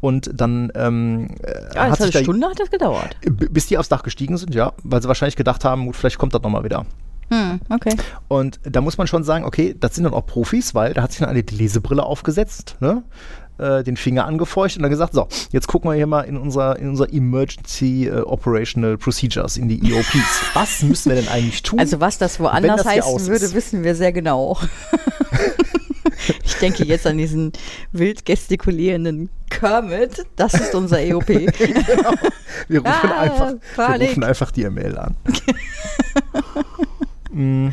[0.00, 3.16] und dann ähm, äh, Ja, hat sich eine Stunde hat das gedauert.
[3.26, 6.32] bis die aufs Dach gestiegen sind, ja, weil sie wahrscheinlich gedacht haben, gut, vielleicht kommt
[6.32, 6.86] das nochmal wieder.
[7.30, 7.96] Hm, okay.
[8.28, 11.12] Und da muss man schon sagen, okay, das sind dann auch Profis, weil da hat
[11.12, 13.02] sich dann eine die Lesebrille aufgesetzt, ne?
[13.58, 16.78] äh, den Finger angefeucht und dann gesagt, so, jetzt gucken wir hier mal in unser,
[16.78, 20.42] in unser Emergency äh, Operational Procedures, in die EOPs.
[20.54, 21.78] Was müssen wir denn eigentlich tun?
[21.78, 23.54] Also was das woanders das heißen würde, ist.
[23.54, 24.58] wissen wir sehr genau.
[26.44, 27.52] ich denke jetzt an diesen
[27.92, 30.26] wild gestikulierenden Kermit.
[30.36, 31.28] Das ist unser E EOP.
[32.68, 35.16] wir, rufen Ah, einfach, wir rufen einfach die ML an.
[37.32, 37.68] Mm.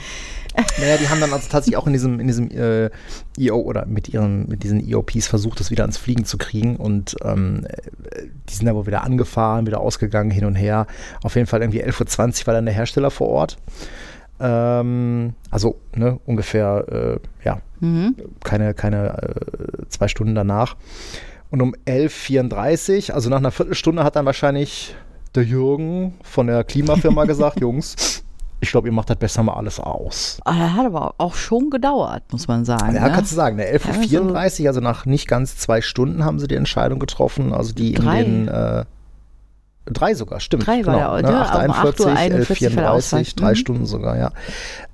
[0.80, 2.90] Naja, die haben dann also tatsächlich auch in diesem, in diesem äh,
[3.38, 7.16] EO oder mit ihren, mit diesen EOPs versucht, das wieder ans Fliegen zu kriegen und
[7.24, 10.88] ähm, äh, die sind aber wieder angefahren, wieder ausgegangen, hin und her.
[11.24, 13.58] Auf jeden Fall irgendwie 11.20 Uhr war dann der Hersteller vor Ort.
[14.40, 18.16] Ähm, also ne, ungefähr, äh, ja, Mhm.
[18.44, 20.76] keine, keine äh, zwei Stunden danach.
[21.50, 24.96] Und um 11.34 also nach einer Viertelstunde hat dann wahrscheinlich
[25.36, 28.24] der Jürgen von der Klimafirma gesagt, Jungs,
[28.62, 30.40] ich glaube, ihr macht das besser mal alles aus.
[30.46, 32.96] Ah, das hat aber auch schon gedauert, muss man sagen.
[32.96, 33.12] Ja, ne?
[33.14, 37.00] kannst du sagen, ne, 11.34 also nach nicht ganz zwei Stunden haben sie die Entscheidung
[37.00, 38.22] getroffen, also die Drei.
[38.22, 38.86] in den äh,
[39.92, 40.68] Drei sogar, stimmt.
[40.68, 41.66] Drei war genau, der, ne, ne?
[41.66, 43.22] Um 841, 8.41 war der Ausfall.
[43.22, 43.56] 11.34, drei Mhm.
[43.56, 44.32] Stunden sogar, ja.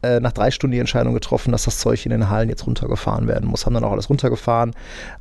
[0.01, 3.27] Äh, nach drei Stunden die Entscheidung getroffen, dass das Zeug in den Hallen jetzt runtergefahren
[3.27, 3.65] werden muss.
[3.65, 4.73] Haben dann auch alles runtergefahren.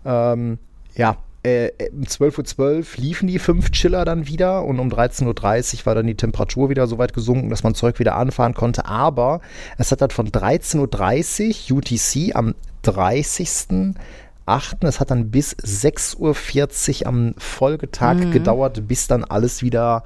[0.04, 0.58] Ähm,
[0.94, 5.86] ja, äh, um 12.12 Uhr liefen die fünf Chiller dann wieder und um 13.30 Uhr
[5.86, 8.86] war dann die Temperatur wieder so weit gesunken, dass man Zeug wieder anfahren konnte.
[8.86, 9.40] Aber
[9.76, 13.94] es hat dann von 13.30 Uhr UTC am 30.
[14.46, 14.86] Achten.
[14.86, 20.04] Es hat dann bis 6.40 Uhr am Folgetag gedauert, bis dann alles wieder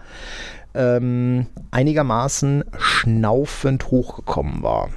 [0.74, 4.90] ähm, einigermaßen schnaufend hochgekommen war.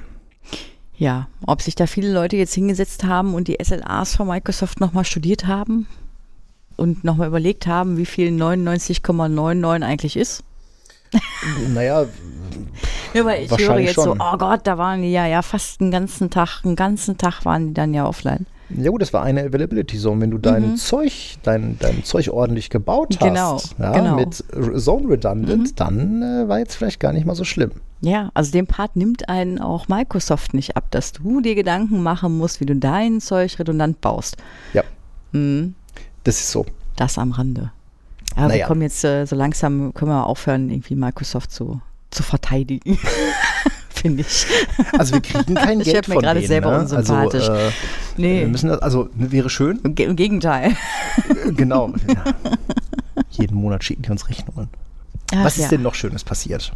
[0.96, 5.04] Ja, ob sich da viele Leute jetzt hingesetzt haben und die SLAs von Microsoft nochmal
[5.04, 5.88] studiert haben
[6.76, 10.42] und nochmal überlegt haben, wie viel 99,99 eigentlich ist.
[11.74, 12.06] Naja,
[13.12, 14.20] Ja, weil ich höre jetzt so, schon.
[14.20, 17.68] oh Gott, da waren die ja, ja fast einen ganzen Tag, einen ganzen Tag waren
[17.68, 18.46] die dann ja offline.
[18.70, 20.22] ja gut, das war eine Availability Zone.
[20.22, 23.26] Wenn du dein Zeug, dein, dein Zeug ordentlich gebaut hast, Mhm.
[23.34, 24.16] Genau, ja, genau.
[24.16, 24.34] mit
[24.82, 27.72] Zone Redundant, dann äh, war jetzt vielleicht gar nicht mal so schlimm.
[28.00, 32.38] Ja, also den Part nimmt einen auch Microsoft nicht ab, dass du dir Gedanken machen
[32.38, 34.38] musst, wie du dein Zeug redundant baust.
[34.72, 34.82] Ja,
[35.34, 35.74] Mhm,
[36.24, 36.64] das ist so.
[36.96, 37.70] das am Rande.
[38.34, 38.66] Aber wir Naja.
[38.66, 42.98] kommen jetzt äh, so langsam, können wir aufhören, irgendwie Microsoft zu, zu verteidigen.
[43.90, 44.46] Finde ich.
[44.98, 46.80] Also wir kriegen kein Ich Geld mir von gerade denen, selber ne?
[46.80, 47.48] unsympathisch.
[47.48, 47.70] Also, äh,
[48.16, 48.40] Nee.
[48.40, 50.76] wir müssen das, also wäre schön, Im Ge- Im Gegenteil.
[51.46, 51.92] äh, genau.
[52.08, 52.24] Ja.
[53.30, 54.68] Jeden Monat schicken die uns Rechnungen.
[55.34, 55.68] Ach, Was ist ja.
[55.68, 56.72] denn noch Schönes passiert?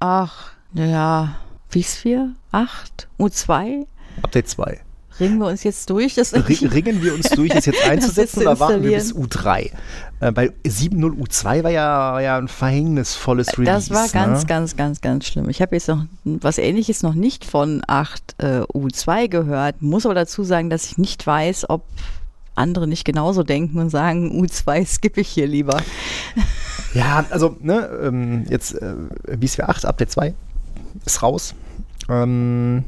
[0.00, 1.34] Ach, naja,
[1.70, 3.86] VSphere 8, U2.
[4.22, 4.80] Update 2.
[5.20, 6.14] Ringen wir uns jetzt durch?
[6.14, 9.70] Das Ri- Ringen wir uns durch, es jetzt einzusetzen zu oder warten wir bis installieren.
[10.20, 10.26] U3?
[10.26, 13.88] Äh, bei 7.0 U2 war ja, war ja ein verhängnisvolles Release.
[13.88, 14.46] Das war ganz, ne?
[14.46, 15.48] ganz, ganz, ganz schlimm.
[15.48, 20.14] Ich habe jetzt noch was ähnliches noch nicht von 8 äh, U2 gehört, muss aber
[20.14, 21.84] dazu sagen, dass ich nicht weiß, ob
[22.54, 25.80] andere nicht genauso denken und sagen, U2 skippe ich hier lieber.
[26.94, 28.94] Ja, also, ne, ähm, jetzt äh,
[29.36, 30.34] BSW 8, Update 2
[31.04, 31.54] ist raus.
[32.08, 32.84] Ähm,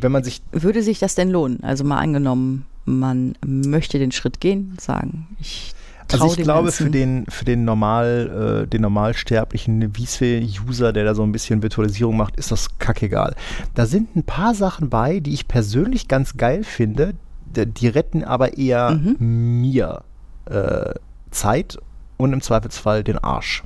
[0.00, 1.62] wenn man sich Würde sich das denn lohnen?
[1.62, 5.74] Also mal angenommen, man möchte den Schritt gehen, sagen, ich
[6.12, 11.22] Also ich glaube, für den, für den normal, äh, den normalsterblichen vSphere-User, der da so
[11.22, 13.34] ein bisschen Virtualisierung macht, ist das kackegal.
[13.74, 17.14] Da sind ein paar Sachen bei, die ich persönlich ganz geil finde,
[17.56, 19.60] die retten aber eher Mhm.
[19.62, 20.02] mir
[20.46, 20.94] äh,
[21.30, 21.78] Zeit
[22.16, 23.62] und im Zweifelsfall den Arsch.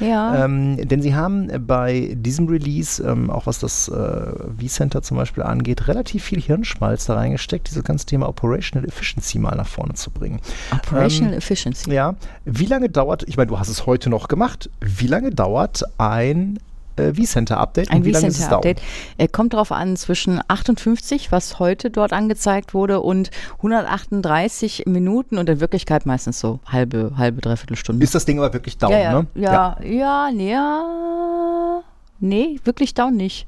[0.00, 5.16] Ja, Ähm, denn sie haben bei diesem Release, ähm, auch was das äh, vCenter zum
[5.16, 9.94] Beispiel angeht, relativ viel Hirnschmalz da reingesteckt, dieses ganze Thema Operational Efficiency mal nach vorne
[9.94, 10.40] zu bringen.
[10.72, 11.92] Operational ähm, Efficiency.
[11.92, 12.14] Ja,
[12.44, 16.58] wie lange dauert, ich meine, du hast es heute noch gemacht, wie lange dauert ein
[16.96, 18.62] äh, vCenter-Update Ein und wie lange ist es dauern?
[18.62, 18.82] vCenter-Update.
[19.18, 25.48] Er kommt darauf an, zwischen 58, was heute dort angezeigt wurde, und 138 Minuten und
[25.48, 28.04] in Wirklichkeit meistens so halbe, halbe, dreiviertel Stunde.
[28.04, 29.26] Ist das Ding aber wirklich down, ja, ja, ne?
[29.34, 31.82] ja, ja, nee, ja,
[32.20, 33.46] nee, wirklich down nicht.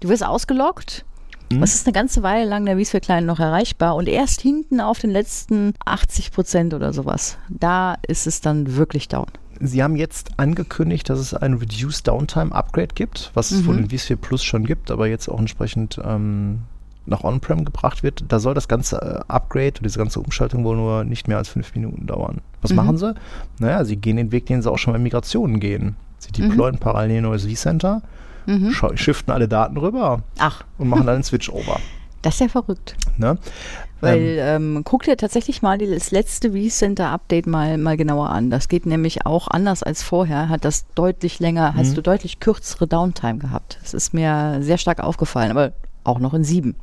[0.00, 1.04] Du wirst ausgeloggt.
[1.50, 1.62] Mhm.
[1.62, 5.10] Es ist eine ganze Weile lang der Client noch erreichbar und erst hinten auf den
[5.10, 7.38] letzten 80 Prozent oder sowas.
[7.48, 9.26] Da ist es dann wirklich down.
[9.60, 13.58] Sie haben jetzt angekündigt, dass es ein Reduced Downtime Upgrade gibt, was Mhm.
[13.58, 16.60] es wohl in vSphere Plus schon gibt, aber jetzt auch entsprechend ähm,
[17.06, 18.24] nach On-Prem gebracht wird.
[18.28, 21.48] Da soll das ganze äh, Upgrade und diese ganze Umschaltung wohl nur nicht mehr als
[21.48, 22.40] fünf Minuten dauern.
[22.62, 22.76] Was Mhm.
[22.76, 23.14] machen sie?
[23.60, 25.96] Naja, sie gehen den Weg, den sie auch schon bei Migrationen gehen.
[26.18, 26.48] Sie Mhm.
[26.50, 28.02] deployen parallel ein neues vCenter,
[28.48, 31.78] scha- shiften alle Daten rüber Ach, und machen dann einen Switch-Over.
[32.26, 32.96] das ist ja verrückt.
[33.18, 33.38] Ne?
[34.00, 38.50] Weil ähm, guck dir tatsächlich mal das letzte vCenter-Update mal, mal genauer an.
[38.50, 40.48] Das geht nämlich auch anders als vorher.
[40.48, 41.76] Hat das deutlich länger, Mhm.
[41.76, 43.78] hast du deutlich kürzere Downtime gehabt.
[43.82, 45.72] Das ist mir sehr stark aufgefallen, aber
[46.04, 46.76] auch noch in sieben.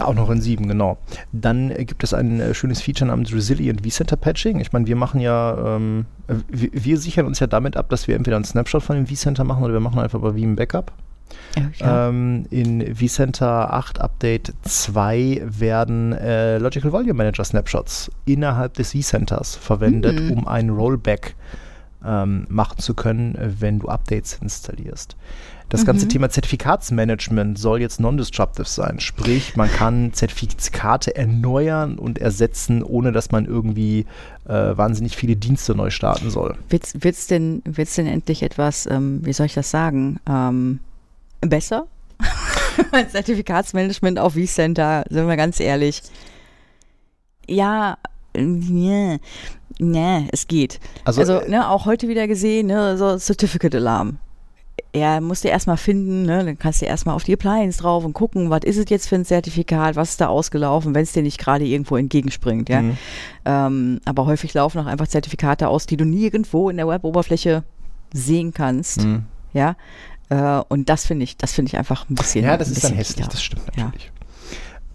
[0.00, 0.96] Auch noch in 7, genau.
[1.32, 4.60] Dann äh, gibt es ein äh, schönes Feature namens Resilient vCenter Patching.
[4.60, 8.08] Ich meine, wir machen ja, ähm, äh, wir, wir sichern uns ja damit ab, dass
[8.08, 10.56] wir entweder einen Snapshot von dem vCenter machen oder wir machen einfach bei Veeam ein
[10.56, 10.92] Backup.
[11.78, 12.08] Ja.
[12.08, 19.54] Ähm, in vCenter 8 Update 2 werden äh, Logical Volume Manager Snapshots innerhalb des vCenters
[19.56, 20.30] verwendet, Mhm.
[20.32, 21.34] um ein Rollback
[22.04, 25.16] ähm, machen zu können, wenn du Updates installierst.
[25.70, 29.00] Das ganze Thema Zertifikatsmanagement soll jetzt non-disruptive sein.
[29.00, 34.06] Sprich, man kann Zertifikate erneuern und ersetzen, ohne dass man irgendwie
[34.46, 36.56] äh, wahnsinnig viele Dienste neu starten soll.
[36.68, 40.80] Wird es denn, wird's denn endlich etwas, ähm, wie soll ich das sagen, ähm,
[41.48, 41.86] besser?
[42.92, 46.02] Mein Zertifikatsmanagement auf vCenter, sind wir ganz ehrlich.
[47.48, 47.98] Ja,
[48.36, 49.18] nee,
[49.78, 50.80] nee, es geht.
[51.04, 54.18] Also, Also, äh, ne, auch heute wieder gesehen, ne, so Certificate Alarm.
[54.92, 58.50] Er musste erstmal finden, ne, dann kannst du erstmal auf die Appliance drauf und gucken,
[58.50, 61.38] was ist es jetzt für ein Zertifikat, was ist da ausgelaufen, wenn es dir nicht
[61.38, 62.82] gerade irgendwo entgegenspringt, ja.
[62.82, 62.96] Mhm.
[63.44, 67.62] Ähm, aber häufig laufen auch einfach Zertifikate aus, die du nirgendwo in der Web-Oberfläche
[68.12, 69.24] sehen kannst, Mhm.
[69.52, 69.76] ja.
[70.30, 72.44] Äh, und das finde ich, das finde ich einfach ein bisschen.
[72.44, 73.84] Ja, das ist dann hässlich, das stimmt Ja.
[73.84, 74.10] natürlich.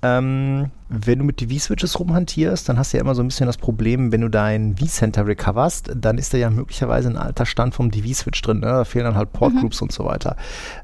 [0.02, 3.58] Ähm, wenn du mit TV-Switches rumhantierst, dann hast du ja immer so ein bisschen das
[3.58, 7.92] Problem, wenn du dein V-Center recoverst, dann ist da ja möglicherweise ein alter Stand vom
[7.92, 8.62] DV-Switch drin.
[8.62, 8.68] Ne?
[8.68, 10.38] Da fehlen dann halt Port-Groups und so weiter.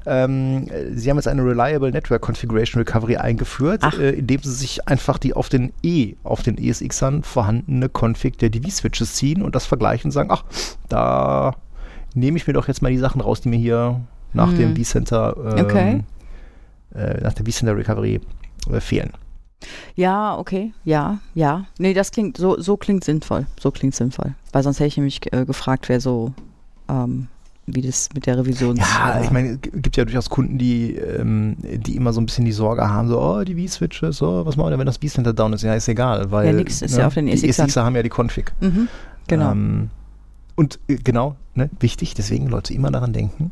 [0.04, 4.86] Ähm, äh, sie haben jetzt eine Reliable Network Configuration Recovery eingeführt, äh, indem sie sich
[4.86, 9.64] einfach die auf den E, auf den ESXern vorhandene Config der DV-Switches ziehen und das
[9.64, 10.44] vergleichen und sagen, ach,
[10.90, 11.54] da
[12.14, 14.00] nehme ich mir doch jetzt mal die Sachen raus, die mir hier
[14.36, 14.58] nach Hm.
[14.58, 16.04] dem V-Center ähm, Okay.
[16.94, 18.20] äh, nach der vCenter Recovery
[18.70, 19.10] äh, fehlen.
[19.94, 21.64] Ja, okay, ja, ja.
[21.78, 23.46] Nee, das klingt, so, so klingt sinnvoll.
[23.58, 24.34] So klingt sinnvoll.
[24.52, 26.32] Weil sonst hätte ich nämlich äh, gefragt, wer so,
[26.88, 27.28] ähm,
[27.66, 31.56] wie das mit der Revision Ja, ich meine, es gibt ja durchaus Kunden, die, ähm,
[31.58, 34.66] die immer so ein bisschen die Sorge haben, so, oh, die V-Switches, so, was machen
[34.66, 35.62] wir denn, wenn das V-Center down ist?
[35.62, 37.66] Ja, ist egal, weil Ja, nix ist ja auf den die ESXern.
[37.66, 38.52] ESXer haben ja die Config.
[38.60, 38.88] Mhm,
[39.26, 39.50] genau.
[39.52, 39.90] Ähm,
[40.54, 43.50] und äh, genau, ne, wichtig, deswegen Leute immer daran denken,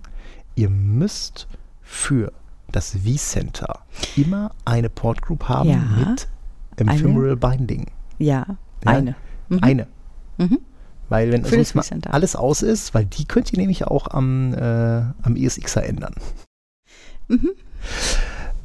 [0.55, 1.47] ihr müsst
[1.83, 2.33] für
[2.71, 3.81] das vCenter
[4.17, 5.79] immer eine Port Group haben Ja.
[5.79, 6.29] mit
[6.77, 7.87] Ephemeral Binding.
[8.19, 8.47] ja,
[8.85, 8.91] Ja.
[8.91, 9.15] eine.
[9.49, 9.59] Mhm.
[9.63, 9.87] Eine.
[10.39, 10.59] Mhm.
[11.09, 14.09] Weil wenn Für das sonst mal alles aus ist, weil die könnt ihr nämlich auch
[14.09, 16.15] am, äh, am ESXer ändern.
[17.29, 17.51] Mhm.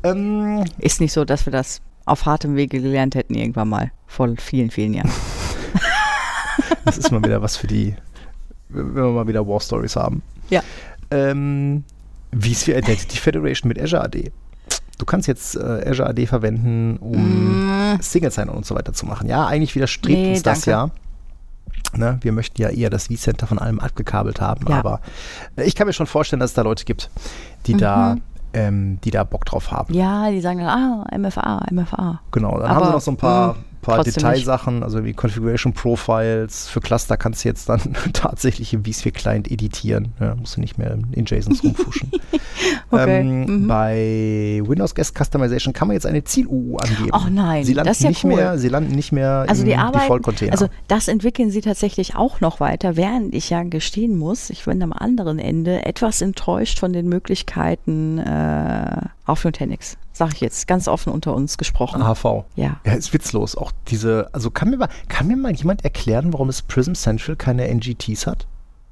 [0.04, 3.92] Ähm, Ist nicht so, dass wir das auf hartem Wege gelernt hätten irgendwann mal.
[4.08, 5.12] Vor vielen, vielen Jahren.
[6.86, 7.96] das ist mal wieder was für die,
[8.70, 10.24] wenn wir mal wieder War Stories haben.
[10.50, 10.64] Ja.
[11.12, 11.84] Ähm,
[12.38, 14.32] vSphere Identity Federation mit Azure AD.
[14.98, 19.06] Du kannst jetzt äh, Azure AD verwenden, um Mm, Single Sign-On und so weiter zu
[19.06, 19.28] machen.
[19.30, 20.72] Ja, eigentlich widerstrebt Nee, uns das danke.
[20.72, 20.90] ja.
[21.98, 24.78] Ne, wir möchten ja eher das vCenter von allem abgekabelt haben, Ja.
[24.78, 25.00] aber
[25.56, 27.10] äh, ich kann mir schon vorstellen, dass es da Leute gibt,
[27.66, 28.18] die da
[28.54, 29.94] ähm, die da Bock drauf haben.
[29.94, 32.20] ja, die sagen dann, ah, MFA, MFA.
[32.32, 35.74] Genau, dann Aber, haben sie noch so ein paar, mh, paar Detailsachen, also wie Configuration
[35.74, 36.68] Profiles.
[36.68, 37.80] Für Cluster kannst du jetzt dann
[38.14, 40.14] tatsächlich im vSphere Client editieren.
[40.20, 42.12] Ja, musst du nicht mehr in JSONs rumfuschen.
[42.92, 43.68] Okay, ähm, mhm.
[43.68, 47.10] Bei Windows Guest Customization kann man jetzt eine Ziel-UU angeben.
[47.12, 48.36] Ach nein, sie landen das ist ja nicht cool.
[48.36, 50.52] mehr, sie landen nicht mehr Also im die Arbeit, Default-Container.
[50.52, 54.82] also das entwickeln sie tatsächlich auch noch weiter, während ich ja gestehen muss, ich bin
[54.82, 59.98] am anderen Ende etwas enttäuscht von den Möglichkeiten äh, auf Nutanix.
[60.20, 62.02] Sag ich jetzt, ganz offen unter uns gesprochen.
[62.02, 62.44] AHV.
[62.58, 62.82] Ja.
[62.86, 63.56] Ja, ist witzlos.
[63.56, 67.38] Auch diese, also kann mir, mal, kann mir mal jemand erklären, warum es Prism Central
[67.38, 68.46] keine NGTs hat?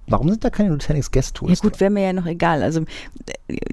[0.08, 1.62] Warum sind da keine Nutanix Guest Ja Tools?
[1.62, 2.64] gut, wäre mir ja noch egal.
[2.64, 2.86] Also,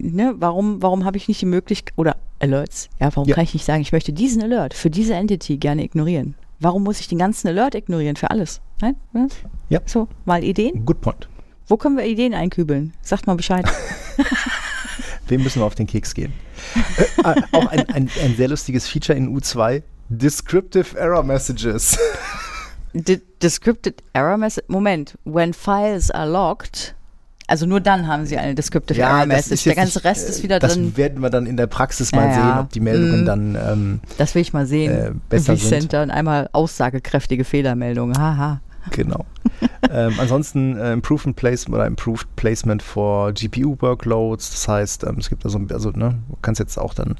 [0.00, 3.36] ne, warum, warum habe ich nicht die Möglichkeit, oder Alerts, ja, warum Ja.
[3.36, 6.34] kann ich nicht sagen, ich möchte diesen Alert für diese Entity gerne ignorieren?
[6.59, 8.62] Warum muss ich den ganzen Alert ignorieren für alles?
[8.80, 8.96] Nein?
[9.12, 9.26] Ja?
[9.68, 9.80] Ja.
[9.86, 10.84] So, mal Ideen?
[10.84, 11.28] Good point.
[11.68, 12.94] Wo können wir Ideen einkübeln?
[13.00, 13.64] Sagt mal Bescheid.
[15.29, 16.33] Wem müssen wir auf den Keks gehen?
[17.25, 19.83] äh, äh, auch ein, ein, ein sehr lustiges Feature in U2.
[20.09, 21.99] Descriptive Error Messages.
[22.93, 24.64] D descripted Error Message.
[24.68, 26.95] Moment, when files are locked,
[27.47, 29.64] also nur dann haben sie eine Descriptive Error das Message.
[29.64, 30.97] Der ganze nicht, Rest äh, ist wieder das drin.
[30.97, 32.61] werden wir dann in der Praxis mal Ja, sehen, ja.
[32.61, 33.27] ob die Meldungen Mhm.
[33.27, 34.93] dann ähm, Das will ich mal sehen.
[34.93, 35.93] äh, besser Im sind.
[35.95, 38.16] Und einmal aussagekräftige Fehlermeldungen.
[38.16, 38.61] Haha.
[38.91, 39.24] Genau.
[39.91, 44.51] ähm, ansonsten äh, Improvement Placement oder Improved Placement for GPU Workloads.
[44.51, 47.16] Das heißt, ähm, es gibt also, also ne, du kannst jetzt auch dann,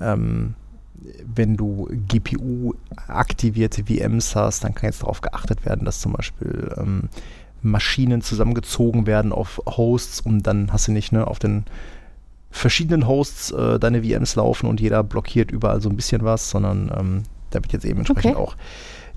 [0.00, 0.54] ähm,
[1.24, 2.74] wenn du GPU
[3.08, 7.08] aktivierte VMs hast, dann kann jetzt darauf geachtet werden, dass zum Beispiel ähm,
[7.62, 11.64] Maschinen zusammengezogen werden auf Hosts und dann hast du nicht ne, auf den
[12.50, 16.90] verschiedenen Hosts äh, deine VMs laufen und jeder blockiert überall so ein bisschen was, sondern
[16.98, 18.42] ähm, da wird jetzt eben entsprechend Okay.
[18.42, 18.56] auch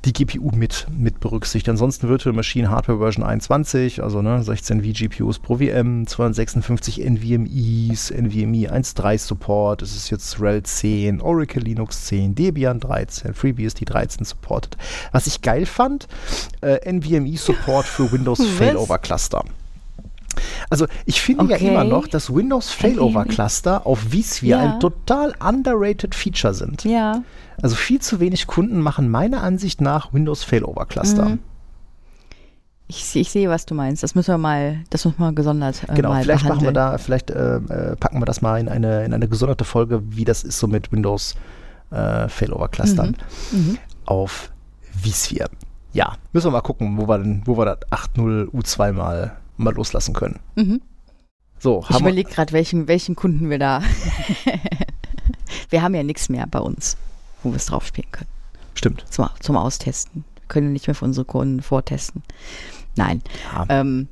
[0.06, 1.70] die GPU mit, mit berücksichtigt.
[1.70, 8.70] Ansonsten Virtual Machine Hardware Version 21, also ne, 16 vGPUs pro VM, 256 NVMe's, NVMe
[8.70, 14.76] 1.3 Support, es ist jetzt RHEL 10, Oracle Linux 10, Debian 13, FreeBSD 13 supported.
[15.14, 16.08] Was ich geil fand,
[16.62, 18.44] äh, NVMe Support für Windows?
[18.46, 19.44] Failover Cluster.
[20.70, 21.68] Also ich finde ja Okay.
[21.70, 24.60] immer noch, dass Windows Failover Cluster auf vSphere Ja.
[24.74, 26.84] ein total underrated Feature sind.
[26.84, 27.24] Ja.
[27.62, 31.26] Also viel zu wenig Kunden machen meiner Ansicht nach Windows Failover Cluster.
[31.30, 31.40] Mhm.
[32.88, 34.04] Ich, ich sehe, was du meinst.
[34.04, 36.92] Das müssen wir mal, das müssen wir gesondert äh, Genau, mal vielleicht machen wir behandeln.
[36.92, 40.26] da, vielleicht äh, äh, packen wir das mal in eine, in eine gesonderte Folge, wie
[40.26, 41.36] das ist so mit Windows
[41.92, 43.16] äh, Failover Clustern
[43.52, 43.78] Mhm.
[44.06, 44.52] auf
[45.02, 45.50] vSphere.
[45.94, 49.74] Ja, müssen wir mal gucken, wo wir, denn, wo wir das 8.0 U2 mal, mal
[49.74, 50.40] loslassen können.
[50.56, 50.82] Mhm.
[51.60, 53.82] So, Ich überlege gerade, welchen, welchen Kunden wir da.
[55.70, 56.98] wir haben ja nichts mehr bei uns,
[57.44, 58.30] wo wir es drauf spielen können.
[58.76, 59.06] stimmt.
[59.10, 60.26] Zum, zum Austesten.
[60.36, 62.24] Wir können nicht mehr für unsere Kunden vortesten.
[62.96, 63.22] Nein.
[63.54, 63.66] Ja.
[63.70, 64.08] Ähm,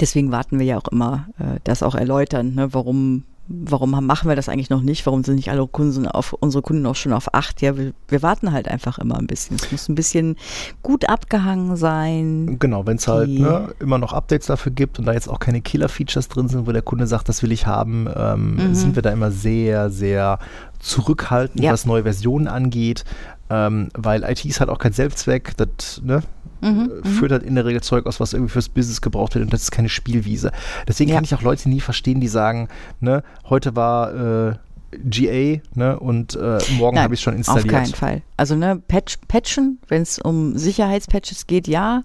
[0.00, 4.36] deswegen warten wir ja auch immer, äh, das auch erläutern, ne, warum, warum machen wir
[4.36, 5.04] das eigentlich noch nicht?
[5.06, 7.60] Warum sind nicht alle Kunden auf unsere Kunden auch schon auf acht?
[7.62, 9.56] Ja, wir, wir warten halt einfach immer ein bisschen.
[9.56, 10.36] Es muss ein bisschen
[10.84, 12.56] gut abgehangen sein.
[12.60, 15.60] Genau, wenn es halt ne, immer noch Updates dafür gibt und da jetzt auch keine
[15.60, 18.74] Killer-Features drin sind, wo der Kunde sagt, das will ich haben, ähm, Mhm.
[18.74, 20.38] sind wir da immer sehr, sehr
[20.78, 21.72] zurückhaltend, Ja.
[21.72, 23.04] was neue Versionen angeht,
[23.50, 26.22] ähm, weil IT ist halt auch kein Selbstzweck, das ne,
[26.62, 29.44] Mhm, äh, führt halt in der Regel Zeug aus, was irgendwie fürs Business gebraucht wird
[29.44, 30.52] und das ist keine Spielwiese.
[30.86, 31.16] Deswegen Ja.
[31.16, 32.68] kann ich auch Leute nie verstehen, die sagen,
[33.00, 34.54] ne, heute war äh,
[35.02, 37.68] GA ne, und äh, morgen habe ich schon Auf installiert.
[37.70, 38.22] keinen Fall.
[38.36, 42.02] Also ne, Patch, patchen, wenn es um Sicherheitspatches geht, ja,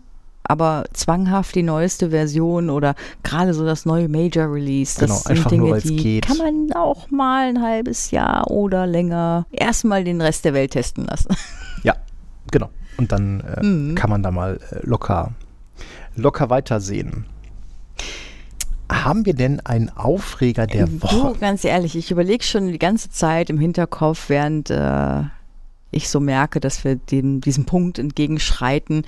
[0.47, 5.51] aber zwanghaft die neueste Version oder gerade so das neue Major Release, das Genau, sind
[5.51, 6.25] Dinge, nur, die geht.
[6.27, 11.05] kann man auch mal ein halbes Jahr oder länger erstmal den Rest der Welt testen
[11.05, 11.29] lassen.
[11.83, 11.93] Ja,
[12.51, 12.69] genau.
[12.97, 13.93] Und dann äh, Mhm.
[13.95, 15.33] kann man da mal äh, locker,
[16.15, 17.25] locker weitersehen.
[18.91, 21.35] Haben wir denn einen Aufreger der Du, Woche?
[21.39, 25.23] ganz ehrlich, ich überlege schon die ganze Zeit im Hinterkopf, während äh,
[25.91, 29.03] ich so merke, dass wir dem, diesem Punkt entgegenschreiten.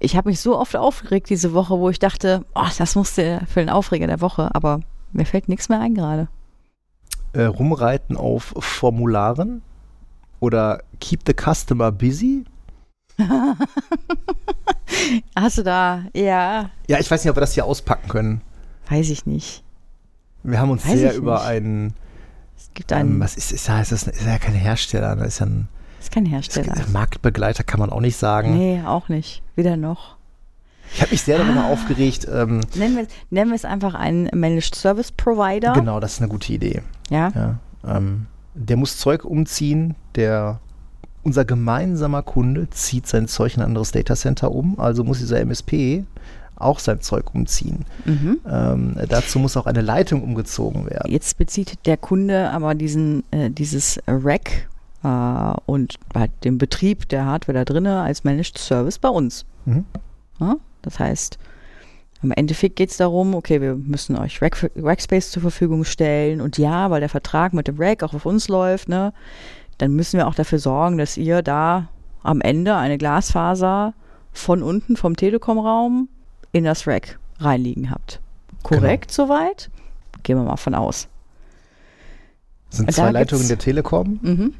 [0.00, 3.60] Ich habe mich so oft aufgeregt diese Woche, wo ich dachte, oh, das musste für
[3.60, 4.80] den Aufreger der Woche, aber
[5.12, 6.28] mir fällt nichts mehr ein gerade.
[7.32, 9.62] Äh, rumreiten auf Formularen?
[10.40, 12.44] Oder keep the customer busy?
[15.36, 18.40] Hast du da, ja, Ja, ich weiß nicht, ob wir das hier auspacken können.
[18.88, 19.62] weiß ich nicht.
[20.42, 21.46] Wir haben uns Weiß sehr über nicht.
[21.46, 21.94] einen,
[22.56, 25.38] Es gibt einen, ähm, was ist, ist, ist, das, ist ja kein Hersteller, das ist
[25.40, 25.68] ja ein
[26.00, 26.74] ist kein ist, Hersteller.
[26.92, 28.56] Marktbegleiter, kann man auch nicht sagen.
[28.56, 29.42] Nee, auch nicht.
[29.54, 30.16] Weder noch.
[30.92, 32.26] Ich habe mich sehr darüber aufgeregt.
[32.32, 35.72] Ähm, Nennen wir, nennen wir es einfach einen Managed Service Provider.
[35.72, 36.82] Genau, das ist eine gute Idee.
[37.10, 37.30] Ja.
[37.34, 40.58] Ja, ähm, der muss Zeug umziehen, der
[41.22, 46.04] unser gemeinsamer Kunde zieht sein Zeug in ein anderes Datacenter um, also muss dieser MSP
[46.56, 47.84] auch sein Zeug umziehen.
[48.04, 48.40] Mhm.
[48.48, 51.10] Ähm, dazu muss auch eine Leitung umgezogen werden.
[51.10, 54.68] Jetzt bezieht der Kunde aber diesen, äh, dieses Rack
[55.02, 59.44] äh, und halt den Betrieb der Hardware da drinne als Managed Service bei uns.
[59.64, 59.84] Mhm.
[60.40, 60.56] Ja?
[60.82, 61.38] Das heißt,
[62.22, 66.58] im Endeffekt geht es darum, okay, wir müssen euch Rack, Rackspace zur Verfügung stellen und
[66.58, 69.12] ja, weil der Vertrag mit dem Rack auch auf uns läuft, ne,
[69.78, 71.88] dann müssen wir auch dafür sorgen, dass ihr da
[72.22, 73.94] am Ende eine Glasfaser
[74.32, 76.08] von unten vom Telekom-Raum
[76.52, 78.20] in das Rack reinliegen habt.
[78.62, 79.70] Korrekt soweit?
[80.22, 81.08] Gehen wir mal von aus.
[82.68, 84.20] Sind zwei Leitungen der Telekom.
[84.22, 84.54] Mhm.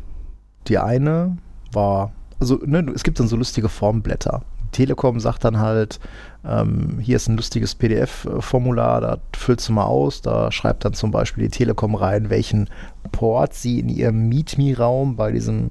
[0.69, 1.37] Die eine
[1.73, 4.43] war, also ne, es gibt dann so lustige Formblätter.
[4.73, 5.99] Telekom sagt dann halt,
[6.47, 11.11] ähm, hier ist ein lustiges PDF-Formular, da füllst du mal aus, da schreibt dann zum
[11.11, 12.69] Beispiel die Telekom rein, welchen
[13.11, 15.71] Port sie in ihrem Meet-Me-Raum bei diesem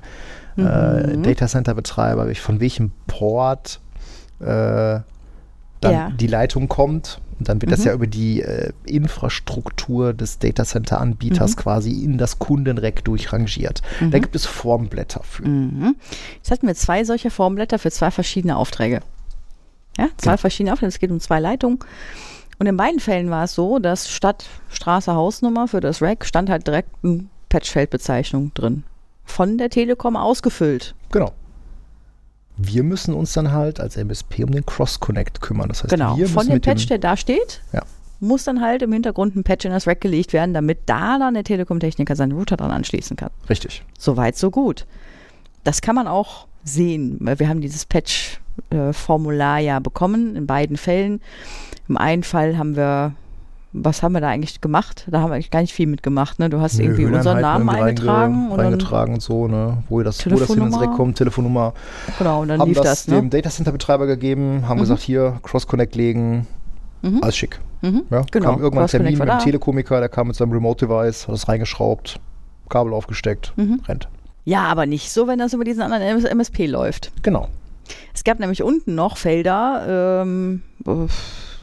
[0.58, 0.62] äh,
[1.16, 1.24] Mhm.
[1.24, 3.80] Datacenter-Betreiber, von welchem Port
[4.42, 5.06] äh, dann
[5.94, 6.10] Ja.
[6.12, 7.22] die Leitung kommt.
[7.40, 7.86] Und dann wird das Mhm.
[7.86, 11.60] ja über die äh, Infrastruktur des Datacenter-Anbieters Mhm.
[11.60, 13.82] quasi in das Kundenreck durchrangiert.
[14.12, 15.48] Da gibt es Formblätter für.
[15.48, 15.96] Mhm.
[16.36, 19.00] Jetzt hatten wir zwei solche Formblätter für zwei verschiedene Aufträge.
[19.98, 20.38] Ja, zwei Genau.
[20.38, 20.90] verschiedene Aufträge.
[20.90, 21.80] Es geht um zwei Leitungen.
[22.60, 26.50] Und in beiden Fällen war es so, dass statt Straße Hausnummer für das Rack stand
[26.50, 28.84] halt direkt eine Patchfeldbezeichnung drin.
[29.24, 30.94] Von der Telekom ausgefüllt.
[31.12, 31.32] Genau.
[32.62, 35.70] Wir müssen uns dann halt als MSP um den Cross-Connect kümmern.
[35.70, 36.18] Das heißt, Genau.
[36.18, 37.84] wir Von dem Patch, dem, der da steht, Ja.
[38.20, 41.36] muss dann halt im Hintergrund ein Patch in das Rack gelegt werden, damit da dann
[41.36, 43.30] der Telekom-Techniker seinen Router dran anschließen kann.
[43.50, 43.84] Richtig.
[43.98, 44.86] Soweit, so gut.
[45.64, 51.22] Das kann man auch sehen, weil wir haben dieses Patch-Formular ja bekommen in beiden Fällen.
[51.88, 53.14] Im einen Fall haben wir,
[53.72, 55.06] was haben wir da eigentlich gemacht?
[55.12, 56.40] Da haben wir eigentlich gar nicht viel mitgemacht.
[56.40, 56.50] Ne?
[56.50, 59.84] Du hast irgendwie unseren Höheneinheiten Namen eingetragen reinge- reingetragen und so, ne?
[59.90, 60.82] wo, das, wo das in ins Telefonnummer.
[60.82, 61.74] Reck kommt, Telefonnummer.
[62.18, 63.08] genau, und dann haben lief das, das.
[63.08, 63.16] ne?
[63.18, 66.48] dem Datacenter-Betreiber gegeben, haben gesagt, hier Cross-Connect legen,
[67.02, 67.20] Mhm.
[67.22, 67.60] alles schick.
[67.82, 68.04] Mhm.
[68.10, 69.38] Ja, Genau, kam irgendwann ein Termin mit dem da.
[69.38, 72.20] Telekomiker, der kam mit seinem Remote-Device, hat das reingeschraubt,
[72.70, 73.80] Kabel aufgesteckt, Mhm.
[73.88, 74.10] rennt.
[74.46, 77.12] Ja, aber nicht so, wenn das über diesen anderen MS MSP läuft.
[77.24, 77.48] Genau.
[78.14, 80.62] Es gab nämlich unten noch Felder, ähm,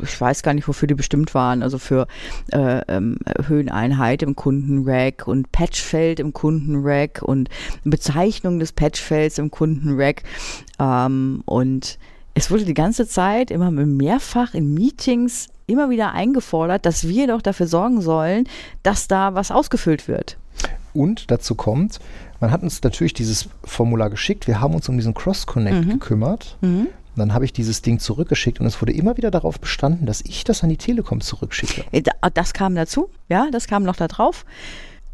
[0.02, 2.06] ich weiß gar nicht, wofür die bestimmt waren, also für
[2.52, 7.48] äh, ähm, Höheneinheit im Kundenrack und Patchfeld im Kundenrack und
[7.84, 10.22] Bezeichnung des Patchfelds im Kundenrack.
[10.78, 11.98] Ähm, und
[12.34, 17.42] es wurde die ganze Zeit immer mehrfach in Meetings immer wieder eingefordert, dass wir doch
[17.42, 18.48] dafür sorgen sollen,
[18.82, 20.36] dass da was ausgefüllt wird.
[20.92, 21.98] Und dazu kommt,
[22.40, 25.90] man hat uns natürlich dieses Formular geschickt, wir haben uns um diesen Cross-Connect Mhm.
[25.90, 26.56] gekümmert.
[26.60, 26.88] Mhm.
[27.16, 30.44] Dann habe ich dieses Ding zurückgeschickt und es wurde immer wieder darauf bestanden, dass ich
[30.44, 31.84] das an die Telekom zurückschicke.
[31.90, 34.44] Äh, da- Das kam dazu, ja, das kam noch da drauf.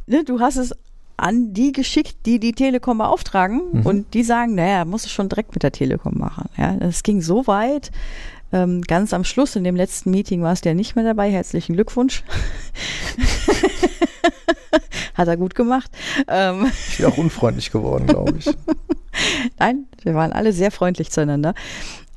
[0.08, 0.74] Ne, Du hast es
[1.16, 3.86] an die geschickt, die die Telekom beauftragen Mhm.
[3.86, 6.48] und die sagen, naja, musst du schon direkt mit der Telekom machen.
[6.56, 7.92] Ja, das ging so weit.
[8.52, 11.30] Ähm, ganz am Schluss, in dem letzten Meeting, warst du ja nicht mehr dabei.
[11.30, 12.22] Herzlichen Glückwunsch.
[15.14, 15.90] Hat er gut gemacht.
[16.28, 18.46] Ähm, Ich bin auch unfreundlich geworden, glaube ich.
[19.58, 21.54] Nein, wir waren alle sehr freundlich zueinander.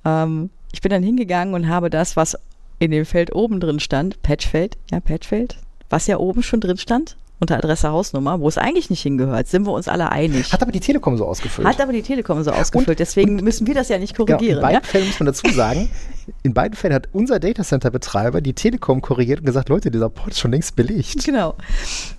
[0.06, 2.38] Ähm, ich bin dann hingegangen und habe das, was
[2.80, 5.58] in dem Feld oben drin stand, Patchfeld, ja, Patchfeld,
[5.90, 9.66] was ja oben schon drin stand, unter Adresse Hausnummer, wo es eigentlich nicht hingehört, sind
[9.66, 10.52] wir uns alle einig.
[10.54, 11.68] Hat aber die Telekom so ausgefüllt.
[11.68, 14.62] Hat aber die Telekom so ausgefüllt, deswegen müssen wir das ja nicht Genau, in korrigieren.
[14.62, 14.88] beiden ja?
[14.88, 15.90] Fällen muss man dazu sagen,
[16.44, 20.40] in beiden Fällen hat unser Datacenter-Betreiber die Telekom korrigiert und gesagt, Leute, dieser Port ist
[20.40, 21.26] schon längst belegt.
[21.26, 21.56] Genau.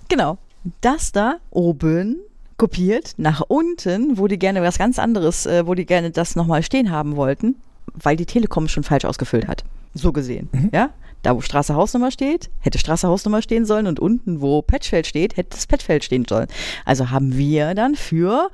[0.08, 0.38] Genau.
[0.80, 2.16] Das da oben
[2.58, 6.62] kopiert nach unten, wo die gerne was ganz anderes, äh, wo die gerne das nochmal
[6.62, 7.56] stehen haben wollten,
[7.94, 9.64] weil die Telekom schon falsch ausgefüllt hat.
[9.94, 10.48] So gesehen.
[10.72, 10.90] Ja?
[11.22, 15.36] Da, wo Straße Hausnummer steht, hätte Straße Hausnummer stehen sollen und unten, wo Patchfeld steht,
[15.36, 16.46] hätte das Patchfeld stehen sollen.
[16.84, 18.48] Also haben wir dann für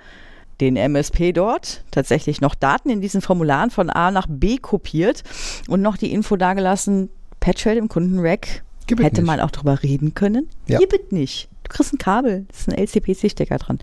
[0.61, 5.23] den MSP dort tatsächlich noch Daten in diesen Formularen von A nach B kopiert
[5.69, 7.11] und noch die Info dagelassen,
[7.41, 10.49] Patchfeld im Kundenrack Gibt hätte man auch drüber reden können.
[10.67, 10.79] Ja.
[10.79, 11.49] Gibt nicht.
[11.65, 13.79] Du kriegst ein Kabel, das ist ein LCPC-Stecker dran.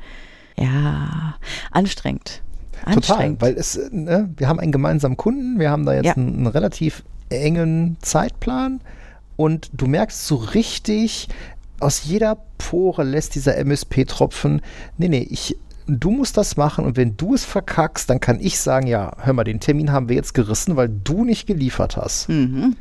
[0.57, 1.36] Ja,
[1.71, 2.41] anstrengend.
[2.84, 3.41] Total, Anstrengend.
[3.41, 6.13] weil es, ne, wir haben einen gemeinsamen Kunden, wir haben da jetzt Ja.
[6.13, 8.82] einen, einen relativ engen Zeitplan
[9.36, 11.30] und du merkst so richtig,
[11.80, 14.61] aus jeder Pore lässt dieser MSP tropfen,
[14.97, 15.55] nee, nee, ich
[15.89, 19.34] du musst das machen und wenn du es verkackst, dann kann ich sagen, ja, hör
[19.34, 22.30] mal, den Termin haben wir jetzt gerissen, weil du nicht geliefert hast.
[22.30, 22.75] Mhm.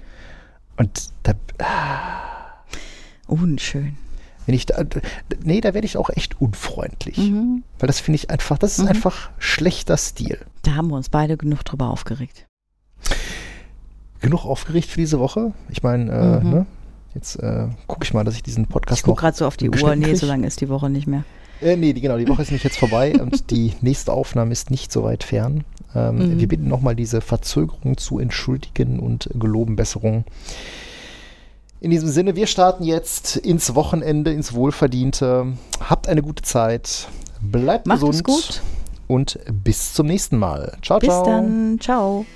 [0.77, 1.33] Und da,
[3.27, 3.97] Unschön.
[4.47, 4.85] wenn ich da,
[5.43, 7.17] nee, da werde ich auch echt unfreundlich.
[7.17, 7.65] Mhm.
[7.79, 10.39] Weil das finde ich einfach, das ist einfach schlechter Stil.
[10.63, 12.47] Da haben wir uns beide genug drüber aufgeregt.
[14.21, 15.53] Genug aufgeregt für diese Woche.
[15.71, 16.51] Ich meine, äh, Mhm.
[16.51, 16.67] ne?
[17.15, 19.71] Jetzt äh, gucke ich mal, dass ich diesen Podcast Ich gucke gerade so auf die
[19.71, 19.97] Uhr.
[19.97, 20.17] Nee, krieg.
[20.19, 21.25] so lange ist die Woche nicht mehr.
[21.61, 24.71] Äh, nee, die, genau, die Woche ist nämlich jetzt vorbei und die nächste Aufnahme ist
[24.71, 25.65] nicht so weit fern.
[25.95, 26.39] Ähm, Mhm.
[26.41, 30.25] Wir bitten nochmal diese Verzögerung zu entschuldigen und geloben Besserung.
[31.81, 35.47] In diesem Sinne, wir starten jetzt ins Wochenende, ins Wohlverdiente.
[35.81, 37.09] Habt eine gute Zeit.
[37.41, 38.63] Bleibt Macht gesund es gut.
[39.07, 40.77] und bis zum nächsten Mal.
[40.83, 41.25] Ciao, Bis ciao.
[41.25, 41.79] dann.
[41.81, 42.27] Ciao.